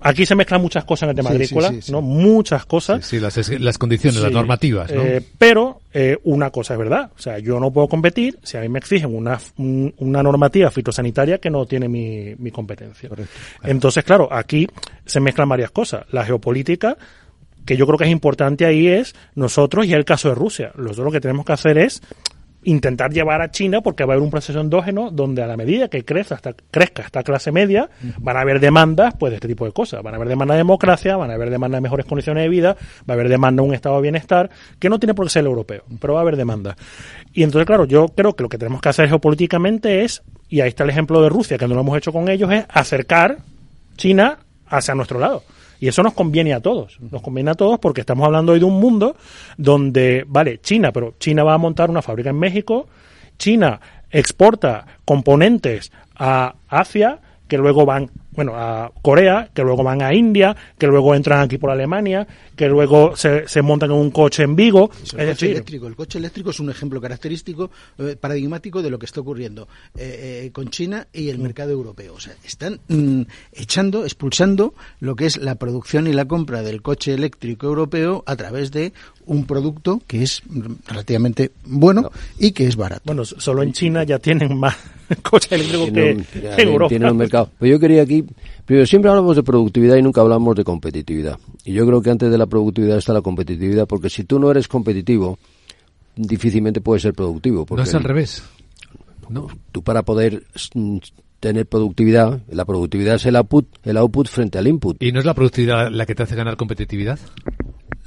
[0.00, 2.00] Aquí se mezclan muchas cosas en el tema agrícola, ¿no?
[2.00, 3.04] Muchas cosas.
[3.04, 5.02] Sí, las, las, condiciones, las normativas, ¿no?
[5.02, 8.60] Eh, pero eh, una cosa es verdad, o sea, yo no puedo competir si a
[8.60, 13.10] mí me exigen una, una normativa fitosanitaria que no tiene mi, mi competencia.
[13.64, 14.68] Entonces, claro, aquí
[15.04, 16.04] se mezclan varias cosas.
[16.12, 16.96] La geopolítica,
[17.66, 20.70] que yo creo que es importante ahí es nosotros y el caso de Rusia.
[20.76, 22.02] Nosotros lo que tenemos que hacer es
[22.64, 25.88] intentar llevar a China porque va a haber un proceso endógeno donde a la medida
[25.88, 29.64] que crezca esta, crezca esta clase media van a haber demandas pues de este tipo
[29.64, 30.02] de cosas.
[30.02, 32.76] Van a haber demanda de democracia van a haber demanda de mejores condiciones de vida
[33.08, 35.40] va a haber demanda de un estado de bienestar que no tiene por qué ser
[35.40, 36.76] el europeo pero va a haber demanda.
[37.32, 40.68] Y entonces claro yo creo que lo que tenemos que hacer geopolíticamente es y ahí
[40.68, 43.38] está el ejemplo de Rusia que no lo hemos hecho con ellos es acercar
[43.96, 45.42] China hacia nuestro lado
[45.80, 46.98] y eso nos conviene a todos.
[47.00, 49.16] Nos conviene a todos porque estamos hablando hoy de un mundo
[49.56, 52.88] donde, vale, China, pero China va a montar una fábrica en México,
[53.38, 60.14] China exporta componentes a Asia que luego van bueno, a Corea, que luego van a
[60.14, 62.24] India, que luego entran aquí por Alemania,
[62.54, 64.92] que luego se, se montan en un coche en Vigo.
[65.16, 65.88] El coche eléctrico.
[65.88, 70.44] El coche eléctrico es un ejemplo característico, eh, paradigmático de lo que está ocurriendo eh,
[70.44, 72.14] eh, con China y el mercado europeo.
[72.14, 73.22] O sea, están mm,
[73.54, 78.36] echando, expulsando lo que es la producción y la compra del coche eléctrico europeo a
[78.36, 78.92] través de
[79.28, 80.42] un producto que es
[80.86, 83.02] relativamente bueno y que es barato.
[83.04, 84.76] Bueno, solo en China ya tienen más
[85.22, 86.88] coche eléctrico que, en Europa.
[86.88, 87.50] Tienen un mercado.
[87.58, 88.24] Pues yo quería aquí
[88.68, 91.38] pero siempre hablamos de productividad y nunca hablamos de competitividad.
[91.64, 94.50] Y yo creo que antes de la productividad está la competitividad, porque si tú no
[94.50, 95.38] eres competitivo,
[96.14, 97.64] difícilmente puedes ser productivo.
[97.70, 98.42] no es al revés.
[99.30, 99.48] No.
[99.72, 100.42] Tú para poder
[101.40, 105.02] tener productividad, la productividad es el output, el output frente al input.
[105.02, 107.18] ¿Y no es la productividad la que te hace ganar competitividad?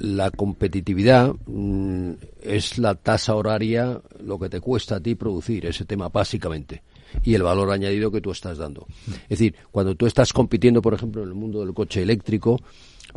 [0.02, 2.12] La competitividad mm,
[2.42, 6.82] es la tasa horaria, lo que te cuesta a ti producir, ese tema básicamente
[7.22, 8.86] y el valor añadido que tú estás dando.
[9.24, 12.60] Es decir, cuando tú estás compitiendo, por ejemplo, en el mundo del coche eléctrico,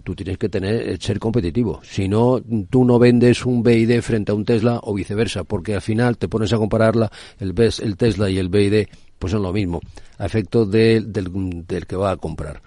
[0.04, 1.82] tú tienes que tener eh, ser competitivo.
[1.84, 5.82] Si no, tú no vendes un BID frente a un Tesla o viceversa, porque al
[5.82, 9.82] final te pones a compararla, el, el Tesla y el BID, pues son lo mismo,
[10.17, 12.62] a efecto del, del que va a comprar.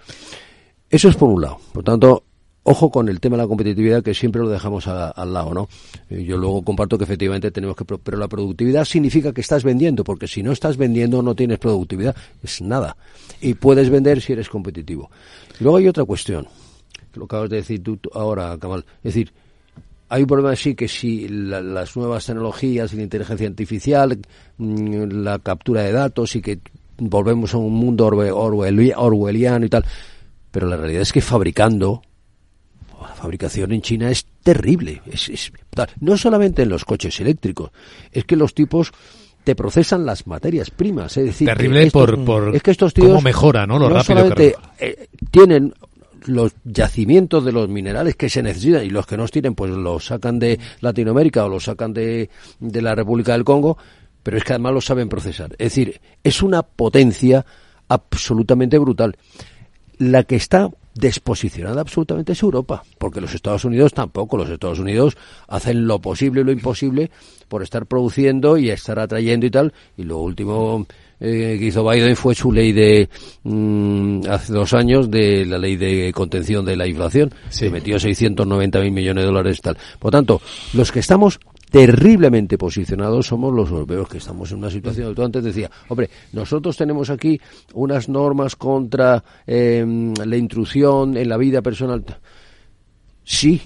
[0.89, 1.59] Eso es por un lado.
[1.71, 2.23] Por tanto,
[2.71, 5.67] Ojo con el tema de la competitividad que siempre lo dejamos al lado, ¿no?
[6.07, 10.27] Yo luego comparto que efectivamente tenemos que, pero la productividad significa que estás vendiendo, porque
[10.27, 12.95] si no estás vendiendo no tienes productividad, es nada.
[13.41, 15.09] Y puedes vender si eres competitivo.
[15.59, 16.47] luego hay otra cuestión,
[17.15, 19.33] lo acabas de decir tú ahora, Kamal, es decir,
[20.07, 24.19] hay un problema así que si las nuevas tecnologías, la inteligencia artificial,
[24.59, 26.59] mm, la captura de datos y que
[26.99, 29.85] volvemos a un mundo orwelliano y tal,
[30.51, 32.03] pero la realidad es que fabricando
[33.09, 35.01] la fabricación en China es terrible.
[35.11, 35.51] Es,
[35.99, 37.71] no solamente en los coches eléctricos,
[38.11, 38.91] es que los tipos
[39.43, 41.17] te procesan las materias primas.
[41.17, 43.79] Es decir, terrible por, por es que estos tíos cómo mejora, ¿no?
[43.79, 45.73] Lo rápido que eh, tienen
[46.27, 50.05] los yacimientos de los minerales que se necesitan y los que no tienen, pues los
[50.05, 53.75] sacan de Latinoamérica o los sacan de, de la República del Congo,
[54.21, 55.53] pero es que además lo saben procesar.
[55.53, 57.43] Es decir, es una potencia
[57.87, 59.17] absolutamente brutal.
[59.97, 65.17] La que está desposicionada absolutamente es Europa, porque los Estados Unidos tampoco, los Estados Unidos
[65.47, 67.11] hacen lo posible y lo imposible
[67.47, 70.85] por estar produciendo y estar atrayendo y tal, y lo último
[71.19, 73.09] eh, que hizo Biden fue su ley de
[73.43, 77.99] mm, hace dos años de la ley de contención de la inflación, se que metió
[77.99, 79.77] 690 mil millones de dólares y tal.
[79.99, 80.41] Por tanto,
[80.73, 85.43] los que estamos terriblemente posicionados somos los europeos, que estamos en una situación, tú antes
[85.43, 87.39] decía, hombre, nosotros tenemos aquí
[87.73, 92.03] unas normas contra em, la intrusión en la vida personal.
[93.23, 93.61] Sí,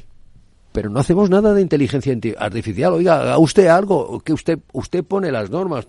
[0.73, 2.93] pero no hacemos nada de inteligencia artificial.
[2.93, 5.87] Oiga, haga usted algo, que usted, usted pone las normas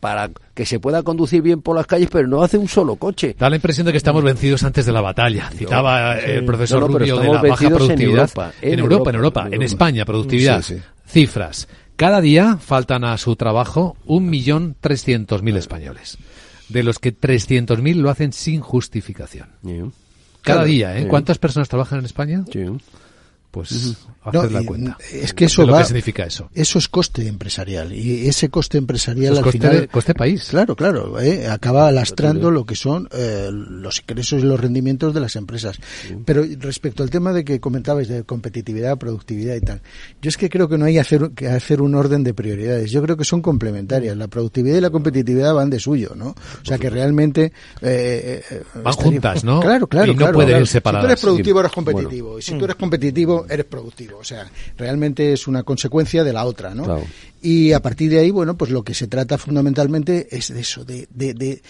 [0.00, 3.34] para que se pueda conducir bien por las calles, pero no hace un solo coche.
[3.38, 5.50] Da la impresión de que estamos vencidos antes de la batalla.
[5.50, 8.30] Citaba el profesor Rubio de la baja productividad.
[8.62, 10.64] En Europa, en Europa, en, España, productividad.
[11.06, 11.68] Cifras.
[11.96, 16.18] Cada día faltan a su trabajo un millón trescientos mil españoles,
[16.68, 19.48] de los que trescientos mil lo hacen sin justificación.
[20.42, 21.08] Cada día, ¿eh?
[21.08, 22.44] ¿Cuántas personas trabajan en España?
[23.58, 24.96] Pues hacer la cuenta.
[25.12, 26.48] Es que eso va, significa eso.
[26.54, 30.48] Eso es coste empresarial y ese coste empresarial al coste, final coste país.
[30.50, 35.20] Claro, claro, eh, acaba lastrando lo que son eh, los ingresos y los rendimientos de
[35.20, 35.78] las empresas.
[36.24, 39.80] Pero respecto al tema de que comentabais de competitividad, productividad y tal,
[40.22, 42.90] yo es que creo que no hay hacer, que hacer un orden de prioridades.
[42.90, 44.16] Yo creo que son complementarias.
[44.16, 46.28] La productividad y la competitividad van de suyo, ¿no?
[46.28, 47.52] O sea que realmente
[47.82, 48.42] eh,
[48.82, 49.60] van juntas, ¿no?
[49.60, 51.02] Claro, claro, y no pueden ir separadas.
[51.02, 54.18] Si tú eres productivo eres competitivo y si tú eres competitivo eres productivo.
[54.18, 57.02] O sea, realmente es una consecuencia de la otra, ¿no?
[57.40, 60.84] Y a partir de ahí, bueno, pues lo que se trata fundamentalmente es de eso,
[60.84, 61.62] de, de,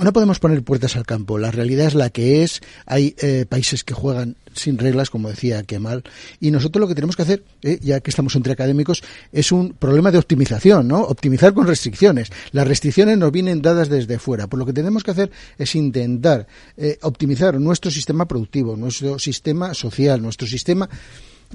[0.00, 1.38] no podemos poner puertas al campo.
[1.38, 2.60] La realidad es la que es.
[2.86, 6.04] Hay eh, países que juegan sin reglas, como decía Kemal,
[6.40, 9.02] y nosotros lo que tenemos que hacer, eh, ya que estamos entre académicos,
[9.32, 11.02] es un problema de optimización, ¿no?
[11.02, 12.30] Optimizar con restricciones.
[12.52, 14.46] Las restricciones nos vienen dadas desde fuera.
[14.46, 19.74] Por lo que tenemos que hacer es intentar eh, optimizar nuestro sistema productivo, nuestro sistema
[19.74, 20.88] social, nuestro sistema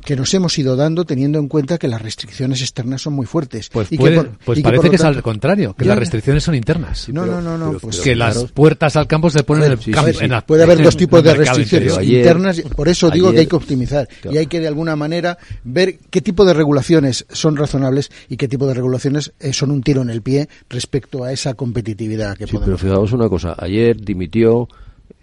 [0.04, 3.70] que nos hemos ido dando teniendo en cuenta que las restricciones externas son muy fuertes.
[3.70, 7.10] Pues, pues parece que, es al contrario, que las restricciones son internas.
[7.10, 7.80] No, no, no, no.
[7.80, 10.46] Pues que las puertas al campo se ponen en el campo.
[10.46, 14.38] puede haber dos tipos de restricciones internas, por eso digo que hay que optimizar y
[14.38, 18.68] hay que de alguna manera ver qué tipo de regulaciones son razonables y qué tipo
[18.68, 22.54] de regulaciones eh, son un tiro en el pie respecto a esa competitividad que sí,
[22.54, 22.66] podemos.
[22.66, 24.68] Pero fijaos una cosa, ayer dimitió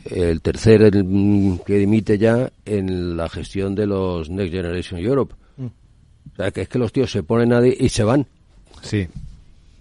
[0.04, 5.34] el tercer el, que dimite ya en la gestión de los Next Generation Europe.
[5.56, 5.66] Mm.
[5.66, 8.26] O sea, que es que los tíos se ponen a y se van.
[8.82, 9.08] Sí.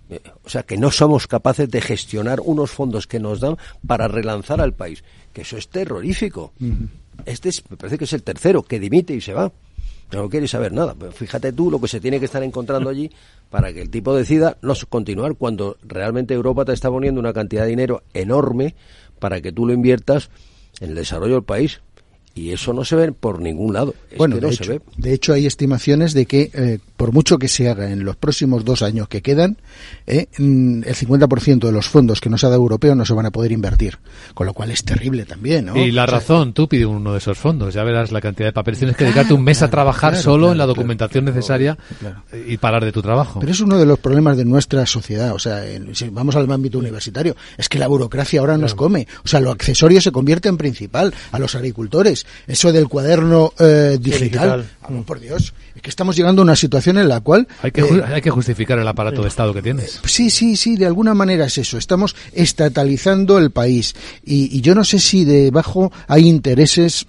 [0.10, 4.08] Eh, o sea, que no somos capaces de gestionar unos fondos que nos dan para
[4.08, 5.04] relanzar al país.
[5.34, 6.54] Que eso es terrorífico.
[7.26, 9.52] Este es, me parece que es el tercero que dimite y se va.
[10.12, 10.96] No quiere saber nada.
[10.98, 13.10] Pero fíjate tú lo que se tiene que estar encontrando allí
[13.50, 17.64] para que el tipo decida no continuar cuando realmente Europa te está poniendo una cantidad
[17.64, 18.76] de dinero enorme
[19.24, 20.30] para que tú lo inviertas
[20.82, 21.80] en el desarrollo del país.
[22.36, 23.94] Y eso no se ve por ningún lado.
[24.18, 27.92] bueno, de, hecho, de hecho hay estimaciones de que eh, por mucho que se haga
[27.92, 29.58] en los próximos dos años que quedan,
[30.08, 33.28] eh, mm, el 50% de los fondos que nos ha dado europeo no se van
[33.28, 34.00] a poder invertir.
[34.34, 35.78] Con lo cual es terrible también, ¿no?
[35.78, 38.80] Y la razón, tú pides uno de esos fondos, ya verás la cantidad de papeles.
[38.80, 41.78] Tienes que dedicarte un mes a trabajar solo en la documentación necesaria
[42.48, 43.42] y parar de tu trabajo.
[43.42, 45.34] Pero es uno de los problemas de nuestra sociedad.
[45.34, 45.64] O sea,
[45.94, 49.08] si vamos al ámbito universitario, es que la burocracia ahora nos come.
[49.24, 52.23] O sea, lo accesorio se convierte en principal a los agricultores.
[52.48, 54.70] Eso del cuaderno eh, digital.
[55.06, 57.48] por Dios, es que estamos llegando a una situación en la cual...
[57.62, 60.00] Hay que, eh, hay que justificar el aparato de Estado que tienes.
[60.06, 61.78] Sí, sí, sí, de alguna manera es eso.
[61.78, 63.96] Estamos estatalizando el país.
[64.24, 67.06] Y, y yo no sé si debajo hay intereses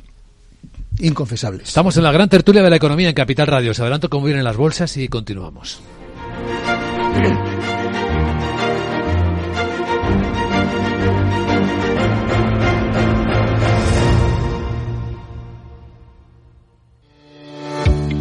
[0.99, 1.69] inconfesables.
[1.69, 3.73] Estamos en la gran tertulia de la economía en Capital Radio.
[3.73, 5.81] Os adelanto cómo vienen las bolsas y continuamos.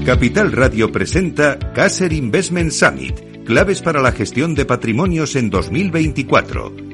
[0.05, 6.92] Capital Radio presenta Caser Investment Summit, claves para la gestión de patrimonios en 2024.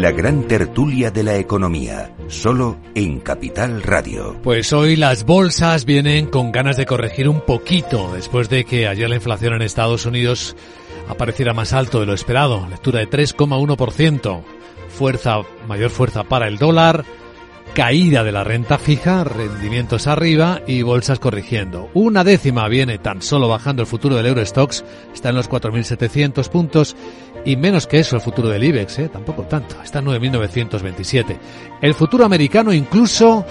[0.00, 4.34] La gran tertulia de la economía, solo en Capital Radio.
[4.42, 9.10] Pues hoy las bolsas vienen con ganas de corregir un poquito después de que ayer
[9.10, 10.56] la inflación en Estados Unidos
[11.06, 14.42] apareciera más alto de lo esperado, lectura de 3,1%,
[14.88, 17.04] fuerza, mayor fuerza para el dólar,
[17.74, 21.90] caída de la renta fija, rendimientos arriba y bolsas corrigiendo.
[21.94, 26.96] Una décima viene tan solo bajando el futuro del Eurostox, está en los 4.700 puntos
[27.44, 29.08] y menos que eso el futuro del IBEX, ¿eh?
[29.08, 31.38] tampoco tanto, está en 9.927.
[31.80, 33.44] El futuro americano incluso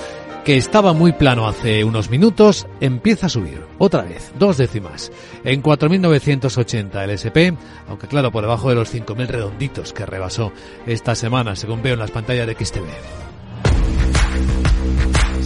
[0.43, 3.61] que estaba muy plano hace unos minutos, empieza a subir.
[3.77, 5.11] Otra vez, dos décimas.
[5.43, 7.53] En 4.980 el SP,
[7.87, 10.51] aunque claro, por debajo de los 5.000 redonditos que rebasó
[10.87, 13.28] esta semana, según veo en las pantallas de XTV.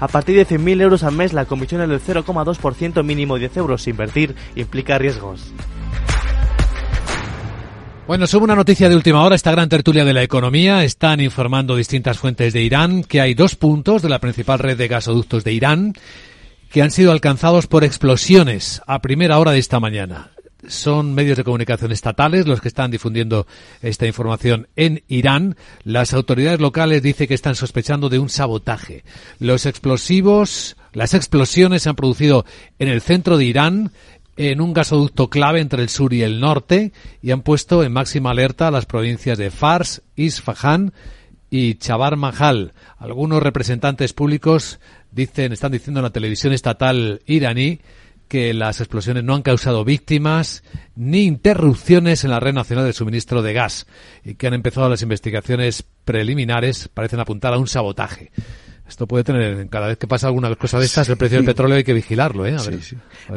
[0.00, 3.86] A partir de 100.000 euros al mes, la comisión es del 0,2% mínimo 10 euros.
[3.86, 5.52] Invertir implica riesgos.
[8.06, 10.84] Bueno, sobre una noticia de última hora, esta gran tertulia de la economía.
[10.84, 14.88] Están informando distintas fuentes de Irán que hay dos puntos de la principal red de
[14.88, 15.94] gasoductos de Irán
[16.70, 20.33] que han sido alcanzados por explosiones a primera hora de esta mañana
[20.68, 23.46] son medios de comunicación estatales los que están difundiendo
[23.82, 25.56] esta información en Irán.
[25.82, 29.04] Las autoridades locales dicen que están sospechando de un sabotaje.
[29.38, 32.44] Los explosivos, las explosiones se han producido
[32.78, 33.92] en el centro de Irán,
[34.36, 36.92] en un gasoducto clave entre el sur y el norte,
[37.22, 40.92] y han puesto en máxima alerta a las provincias de Fars, Isfahan
[41.50, 42.72] y Chabar Mahal.
[42.98, 44.80] Algunos representantes públicos
[45.12, 47.80] dicen, están diciendo en la televisión estatal iraní
[48.34, 50.64] que las explosiones no han causado víctimas
[50.96, 53.86] ni interrupciones en la red nacional de suministro de gas
[54.24, 58.32] y que han empezado las investigaciones preliminares parecen apuntar a un sabotaje.
[58.88, 61.76] Esto puede tener, cada vez que pasa alguna cosa de estas, el precio del petróleo
[61.76, 62.56] hay que vigilarlo, ¿eh?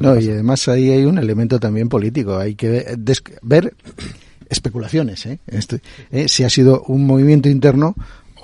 [0.02, 2.36] no, y además ahí hay un elemento también político.
[2.36, 2.98] Hay que
[3.43, 3.76] ver,
[4.50, 5.38] especulaciones, ¿eh?
[5.45, 5.80] Este,
[6.10, 6.28] ¿eh?
[6.28, 7.93] si ha sido un movimiento interno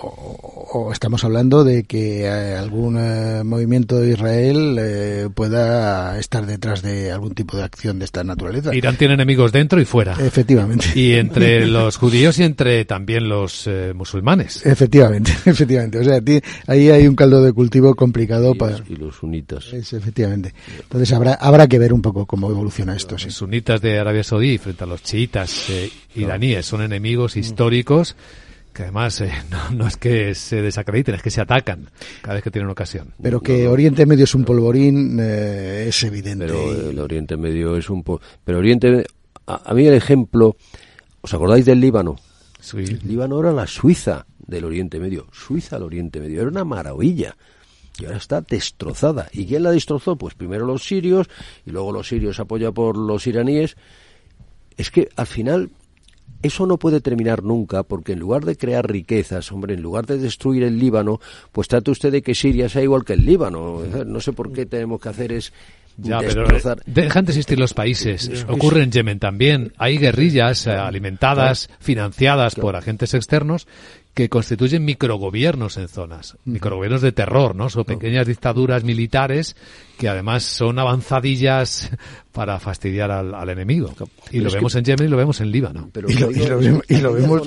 [0.03, 6.81] o, estamos hablando de que eh, algún eh, movimiento de Israel eh, pueda estar detrás
[6.81, 8.75] de algún tipo de acción de esta naturaleza.
[8.75, 10.13] Irán tiene enemigos dentro y fuera.
[10.19, 10.87] Efectivamente.
[10.95, 14.65] Y entre los judíos y entre también los musulmanes.
[14.65, 15.99] Efectivamente, efectivamente.
[15.99, 16.19] O sea,
[16.67, 18.77] ahí hay un caldo de cultivo complicado para...
[18.87, 19.71] y los sunitas.
[19.73, 20.53] efectivamente.
[20.81, 23.15] Entonces habrá, habrá que ver un poco cómo evoluciona esto.
[23.15, 25.67] Los sunitas de Arabia Saudí frente a los chiitas
[26.15, 28.15] iraníes son enemigos históricos
[28.73, 29.31] que además eh,
[29.73, 31.89] no, es que se desacrediten, es que se atacan
[32.21, 33.13] cada vez que tienen ocasión.
[33.21, 36.47] Pero que Oriente Medio es un polvorín eh, es evidente.
[36.47, 38.03] Pero el Oriente Medio es un...
[38.43, 39.05] pero Oriente...
[39.45, 40.55] A, a, mí el ejemplo...
[41.21, 42.17] ¿Os acordáis del Líbano?
[42.59, 42.77] Sí.
[42.77, 45.27] Líbano era la Suiza del Oriente Medio.
[45.31, 46.41] Suiza al Oriente Medio.
[46.41, 47.35] Era una maravilla.
[47.99, 49.29] Y ahora está destrozada.
[49.31, 50.15] ¿Y quién la destrozó?
[50.15, 51.29] Pues primero los sirios
[51.65, 53.77] y luego los sirios apoyados por los iraníes.
[54.75, 55.69] Es que al final
[56.43, 60.17] eso no puede terminar nunca porque en lugar de crear riquezas, hombre, en lugar de
[60.17, 61.19] destruir el Líbano,
[61.51, 63.81] pues trate usted de que Siria sea igual que el Líbano.
[64.05, 65.53] No sé por qué tenemos que hacer es
[65.97, 68.45] ya, pero eh, dejan de existir los países.
[68.47, 69.73] Ocurre en Yemen también.
[69.77, 73.67] Hay guerrillas eh, alimentadas, financiadas por agentes externos
[74.13, 77.69] que constituyen microgobiernos en zonas, microgobiernos de terror, ¿no?
[77.69, 79.55] Son pequeñas dictaduras militares
[79.97, 81.89] que además son avanzadillas
[82.31, 83.93] para fastidiar al, enemigo.
[84.31, 85.89] Y lo vemos en Yemen y lo vemos en Líbano.
[86.07, 86.83] y, lo, vemos,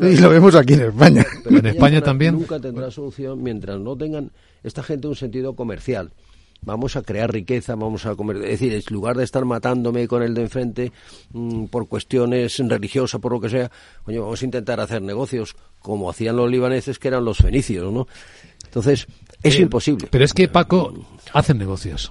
[0.03, 1.25] y, lo vemos, aquí en España.
[1.45, 2.35] en España también.
[2.35, 4.33] Nunca tendrá solución mientras no tengan
[4.65, 6.11] esta gente un sentido comercial
[6.67, 8.37] vamos a crear riqueza, vamos a comer.
[8.39, 10.93] Es decir, en lugar de estar matándome con el de enfrente
[11.33, 13.71] mm, por cuestiones religiosas, por lo que sea,
[14.05, 18.07] coño, vamos a intentar hacer negocios como hacían los libaneses, que eran los fenicios, ¿no?
[18.65, 19.07] Entonces,
[19.43, 20.09] es imposible.
[20.11, 20.93] Pero es que, Paco,
[21.33, 22.11] hacen negocios.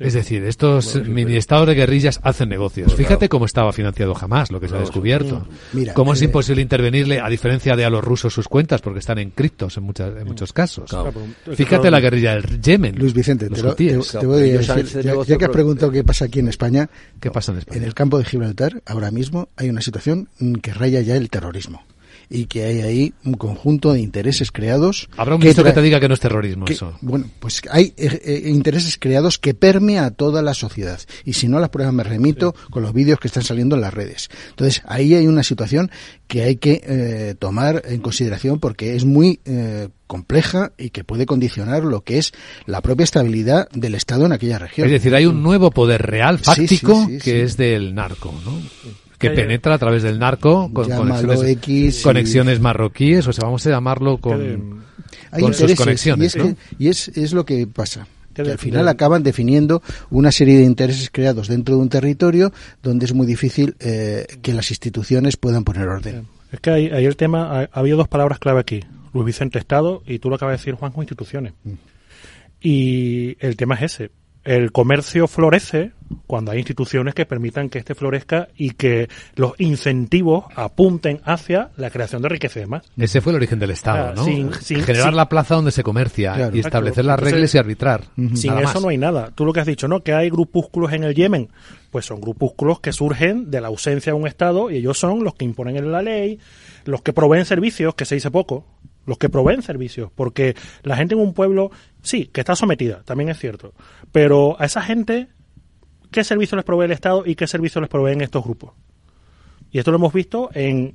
[0.00, 2.94] Es decir, estos mini estados de guerrillas hacen negocios.
[2.94, 5.46] Fíjate cómo estaba financiado jamás lo que se ha descubierto.
[5.94, 9.18] cómo es eh, imposible intervenirle, a diferencia de a los rusos, sus cuentas, porque están
[9.18, 10.90] en criptos en, muchas, en muchos casos.
[11.54, 12.96] Fíjate la guerrilla del Yemen.
[12.98, 16.88] Luis Vicente, te, voy a decir, ya, que has preguntado qué pasa aquí en España,
[17.20, 17.78] ¿qué pasa en España?
[17.78, 20.28] En el campo de Gibraltar, ahora mismo, hay una situación
[20.62, 21.82] que raya ya el terrorismo
[22.28, 25.08] y que hay ahí un conjunto de intereses creados.
[25.16, 26.96] Habrá un ministro que, te diga que no es terrorismo eso.
[27.00, 31.00] Bueno, pues hay eh, eh, intereses creados que permea a toda la sociedad.
[31.24, 33.94] Y si no, las pruebas me remito con los vídeos que están saliendo en las
[33.94, 34.28] redes.
[34.50, 35.90] Entonces, ahí hay una situación
[36.26, 39.40] que hay que eh, tomar en consideración porque es muy
[40.06, 42.32] compleja y que puede condicionar lo que es
[42.66, 44.86] la propia estabilidad del Estado en aquella región.
[44.86, 48.60] Es decir, hay un nuevo poder real, fáctico, que es del narco, ¿no?
[49.18, 54.18] Que penetra a través del narco con conexiones, conexiones marroquíes, o sea, vamos a llamarlo
[54.18, 54.84] con,
[55.38, 56.36] con sus conexiones.
[56.36, 60.58] Y, es, y es, es lo que pasa que al final acaban definiendo una serie
[60.58, 62.52] de intereses creados dentro de un territorio
[62.82, 66.26] donde es muy difícil eh, que las instituciones puedan poner orden.
[66.50, 68.80] Es que ahí, el tema, ha, habido dos palabras clave aquí,
[69.12, 71.52] Luis Vicente Estado y tú lo acabas de decir, Juanjo, instituciones.
[71.62, 71.72] Mm.
[72.60, 74.10] Y el tema es ese,
[74.44, 75.92] el comercio florece
[76.26, 81.90] cuando hay instituciones que permitan que este florezca y que los incentivos apunten hacia la
[81.90, 82.84] creación de riqueza y demás.
[82.96, 84.24] Ese fue el origen del Estado, ¿no?
[84.24, 88.04] Generar la plaza donde se comercia y establecer las reglas y arbitrar.
[88.34, 89.30] Sin eso no hay nada.
[89.34, 90.02] Tú lo que has dicho, ¿no?
[90.02, 91.48] Que hay grupúsculos en el Yemen.
[91.90, 95.36] Pues son grupúsculos que surgen de la ausencia de un Estado y ellos son los
[95.36, 96.40] que imponen la ley,
[96.84, 98.66] los que proveen servicios, que se dice poco,
[99.06, 101.70] los que proveen servicios, porque la gente en un pueblo,
[102.02, 103.74] sí, que está sometida, también es cierto,
[104.12, 105.28] pero a esa gente,
[106.10, 108.72] ¿qué servicio les provee el Estado y qué servicio les proveen estos grupos?
[109.70, 110.94] Y esto lo hemos visto en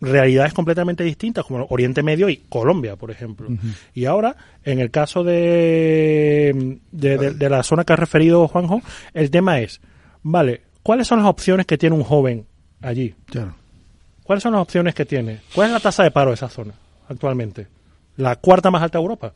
[0.00, 3.48] realidades completamente distintas, como Oriente Medio y Colombia, por ejemplo.
[3.94, 8.82] Y ahora, en el caso de, de, la zona que ha referido Juanjo,
[9.12, 9.80] el tema es,
[10.22, 12.46] vale, ¿cuáles son las opciones que tiene un joven
[12.80, 13.14] allí?
[14.22, 15.40] ¿Cuáles son las opciones que tiene?
[15.54, 16.74] ¿Cuál es la tasa de paro de esa zona?
[17.08, 17.68] Actualmente?
[18.16, 19.34] ¿La cuarta más alta de Europa?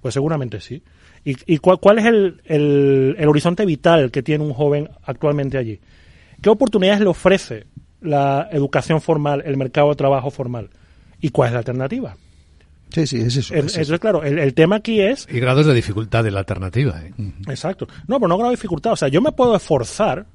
[0.00, 0.82] Pues seguramente sí.
[1.24, 5.80] ¿Y, cuál, es el, el, horizonte vital que tiene un joven actualmente allí?
[6.40, 7.66] ¿Qué oportunidades le ofrece
[8.00, 10.70] la educación formal, el mercado de trabajo formal?
[11.20, 12.16] ¿Y cuál es la alternativa?
[12.92, 13.54] Sí, sí, es eso.
[13.54, 15.26] Es, claro, el, tema aquí es...
[15.30, 17.00] Y grados de dificultad de la alternativa.
[17.02, 17.12] ¿eh?
[17.48, 17.86] Exacto.
[18.06, 18.92] No, pero no grado de dificultad.
[18.92, 20.26] O sea, yo me puedo esforzar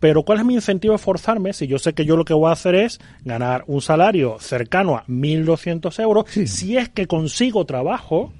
[0.00, 2.48] pero ¿cuál es mi incentivo de esforzarme si yo sé que yo lo que voy
[2.48, 8.32] a hacer es ganar un salario cercano a 1.200 euros si es que consigo trabajo?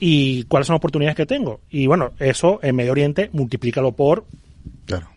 [0.00, 1.60] ¿Y cuáles son las oportunidades que tengo?
[1.70, 4.24] Y bueno, eso en Medio Oriente multiplícalo por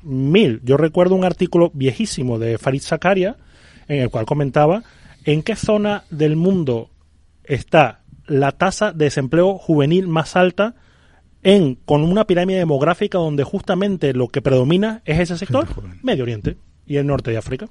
[0.03, 0.61] mil.
[0.63, 3.37] Yo recuerdo un artículo viejísimo de Farid Zakaria
[3.87, 4.83] en el cual comentaba
[5.23, 6.89] en qué zona del mundo
[7.45, 10.75] está la tasa de desempleo juvenil más alta
[11.45, 15.67] en, con una pirámide demográfica donde justamente lo que predomina es ese sector,
[16.01, 17.69] Medio Oriente y el norte de África.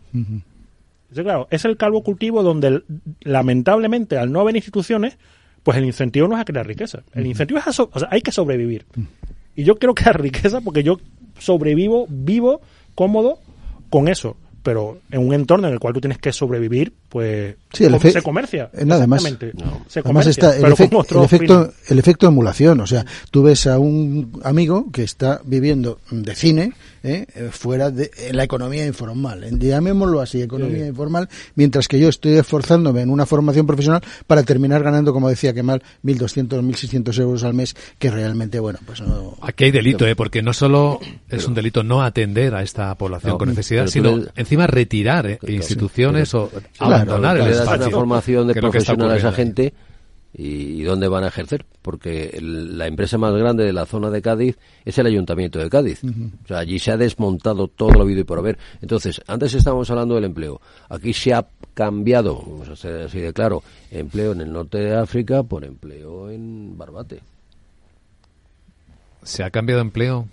[1.12, 2.82] claro, es el calvo cultivo donde
[3.22, 5.18] lamentablemente al no haber instituciones,
[5.64, 7.02] pues el incentivo no es a crear riqueza.
[7.14, 8.86] El incentivo es a o sea, hay que sobrevivir.
[9.56, 11.00] Y yo quiero crear riqueza porque yo
[11.40, 12.60] sobrevivo, vivo
[12.94, 13.40] cómodo
[13.90, 18.22] con eso pero en un entorno en el cual tú tienes que sobrevivir, pues se
[18.22, 18.70] comercia.
[18.72, 19.22] Eh, nada más.
[19.88, 21.04] Se además está el, efecto,
[21.86, 22.80] el efecto emulación.
[22.80, 26.72] O sea, tú ves a un amigo que está viviendo de cine
[27.04, 27.26] ¿eh?
[27.52, 29.46] fuera de la economía informal.
[29.58, 34.82] Llamémoslo así, economía informal, mientras que yo estoy esforzándome en una formación profesional para terminar
[34.82, 39.36] ganando, como decía Kemal, 1.200, 1.600 euros al mes, que realmente, bueno, pues no...
[39.42, 40.16] Aquí hay delito, ¿eh?
[40.16, 40.98] porque no solo
[41.28, 45.38] es un delito no atender a esta población con necesidad, sino encima retirar ¿eh?
[45.46, 47.86] instituciones o abandonar el espacio.
[47.86, 49.74] una formación de profesional a esa gente
[50.36, 54.58] y, dónde van a ejercer, porque la empresa más grande de la zona de Cádiz
[54.84, 56.02] es el Ayuntamiento de Cádiz.
[56.02, 58.58] O sea, allí se ha desmontado todo lo habido y por haber.
[58.82, 60.60] Entonces, antes estábamos hablando del empleo.
[60.88, 64.96] Aquí se ha cambiado, vamos a ser así de claro, empleo en el norte de
[64.96, 67.22] África por empleo en Barbate.
[69.22, 70.28] ¿Se ha cambiado empleo?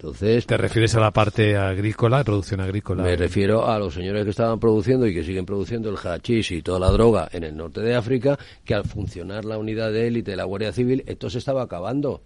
[0.00, 3.02] Entonces, ¿Te refieres a la parte agrícola, producción agrícola?
[3.02, 6.62] Me refiero a los señores que estaban produciendo y que siguen produciendo el hachís y
[6.62, 10.30] toda la droga en el norte de África, que al funcionar la unidad de élite
[10.30, 12.22] de la Guardia Civil, esto se estaba acabando.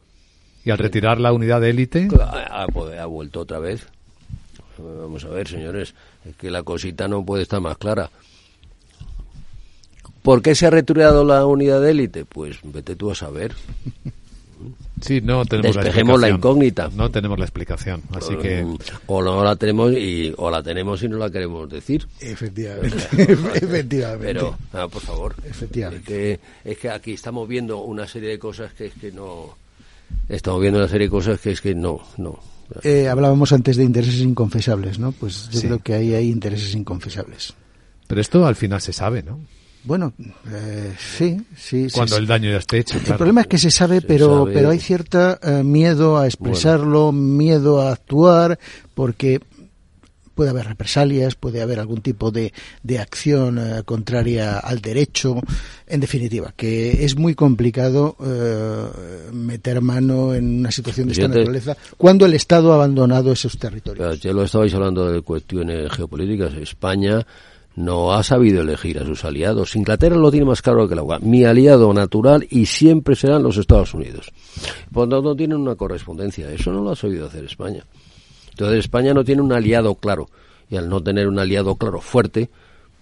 [0.67, 2.09] ¿Y al retirar la unidad de élite?
[2.21, 3.87] Ha, ha, vuelto otra vez.
[4.77, 5.95] Vamos a ver, señores,
[6.27, 8.11] es que la cosita no puede estar más clara.
[10.21, 12.27] ¿Por qué se ha retirado la unidad de élite?
[12.27, 13.55] Pues vete tú a saber.
[15.03, 16.89] Sí, no tenemos Despejemos la, incógnita.
[16.95, 18.65] No tenemos la explicación, así que...
[19.07, 22.07] O no la tenemos y, o la tenemos y no la queremos decir.
[22.21, 22.97] Efectivamente.
[23.55, 24.27] Efectivamente.
[24.27, 25.35] Pero, ah, por favor.
[25.45, 26.39] Efectivamente.
[26.65, 29.57] Es que, aquí estamos viendo una serie de cosas que es que no...
[30.29, 32.39] Estamos viendo una serie de cosas que es que no, no.
[32.83, 35.13] Eh, hablábamos antes de intereses inconfesables, ¿no?
[35.13, 37.55] Pues yo creo que ahí hay intereses inconfesables.
[38.07, 39.41] Pero esto al final se sabe, ¿no?
[39.85, 40.13] Bueno,
[40.51, 41.89] eh, sí, sí.
[41.93, 42.99] Cuando el daño ya esté hecho.
[42.99, 47.81] El problema es que se sabe, pero, pero hay cierto eh, miedo a expresarlo, miedo
[47.81, 48.61] a actuar,
[48.95, 49.41] porque
[50.37, 52.53] puede haber represalias, puede haber algún tipo de,
[52.83, 55.41] de acción eh, contraria al derecho.
[55.87, 58.17] En definitiva, que es muy complicado
[59.33, 64.21] meter mano en una situación de esta naturaleza cuando el Estado ha abandonado esos territorios.
[64.21, 66.55] Ya lo estabais hablando de cuestiones geopolíticas.
[66.55, 67.27] España
[67.75, 69.77] no ha sabido elegir a sus aliados.
[69.77, 71.19] Inglaterra lo tiene más claro que el agua.
[71.21, 74.31] Mi aliado natural y siempre serán los Estados Unidos.
[74.93, 76.51] Por lo tanto, tienen una correspondencia.
[76.51, 77.85] Eso no lo ha sabido hacer España.
[78.51, 80.29] Entonces, España no tiene un aliado claro.
[80.69, 82.51] Y al no tener un aliado claro fuerte,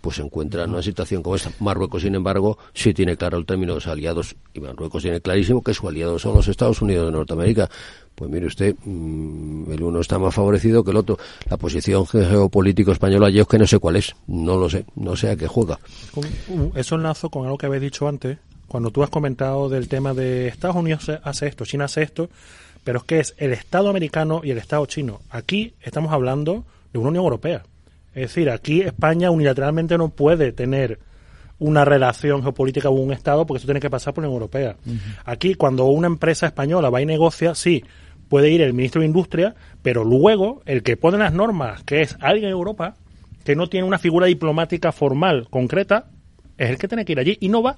[0.01, 1.51] pues se encuentra en una situación como esta.
[1.61, 5.63] Marruecos, sin embargo, sí tiene claro el término de los aliados, y Marruecos tiene clarísimo
[5.63, 7.69] que su aliado son los Estados Unidos de Norteamérica.
[8.15, 11.19] Pues mire usted, mm, el uno está más favorecido que el otro.
[11.49, 15.17] La posición geopolítica española yo es que no sé cuál es, no lo sé, no
[15.17, 15.79] sé a qué juega.
[16.75, 20.49] Eso enlazo con algo que habéis dicho antes, cuando tú has comentado del tema de
[20.49, 22.31] Estados Unidos hace esto, China hace esto,
[22.85, 25.21] pero es que es el Estado americano y el Estado chino.
[25.31, 27.65] Aquí estamos hablando de una Unión Europea.
[28.15, 30.99] Es decir, aquí España unilateralmente no puede tener
[31.59, 34.77] una relación geopolítica con un Estado porque eso tiene que pasar por la Unión Europea.
[35.25, 37.85] Aquí, cuando una empresa española va y negocia, sí,
[38.29, 42.17] puede ir el ministro de Industria, pero luego el que pone las normas, que es
[42.21, 42.97] alguien en Europa,
[43.45, 46.07] que no tiene una figura diplomática formal concreta,
[46.57, 47.77] es el que tiene que ir allí y no va.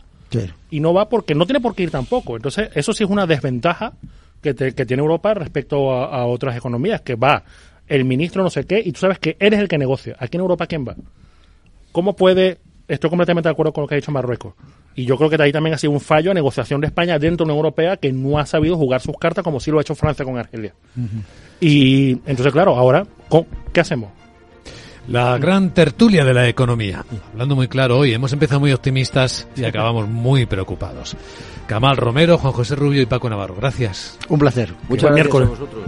[0.70, 2.36] Y no va porque no tiene por qué ir tampoco.
[2.36, 3.92] Entonces, eso sí es una desventaja
[4.40, 7.44] que, tiene Europa respecto a, a, otras economías, que va
[7.94, 10.16] el ministro no sé qué, y tú sabes que eres el que negocia.
[10.18, 10.96] Aquí en Europa, ¿quién va?
[11.92, 14.54] ¿Cómo puede estoy completamente de acuerdo con lo que ha dicho Marruecos.
[14.94, 17.44] Y yo creo que ahí también ha sido un fallo a negociación de España dentro
[17.44, 19.82] de una Unión Europea que no ha sabido jugar sus cartas como sí lo ha
[19.82, 20.74] hecho Francia con Argelia.
[21.60, 23.06] Y entonces, claro, ahora,
[23.72, 24.10] ¿qué hacemos?
[25.08, 27.04] La gran tertulia de la economía.
[27.32, 31.16] Hablando muy claro hoy, hemos empezado muy optimistas y acabamos muy preocupados.
[31.66, 33.54] Camal Romero, Juan José Rubio y Paco Navarro.
[33.56, 34.18] Gracias.
[34.28, 34.72] Un placer.
[34.88, 35.84] Muchas gracias a vosotros.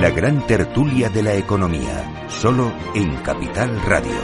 [0.00, 4.16] La gran tertulia de la economía, solo en Capital Radio.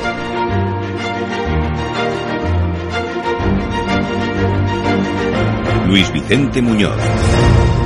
[5.87, 7.86] Luis Vicente Muñoz.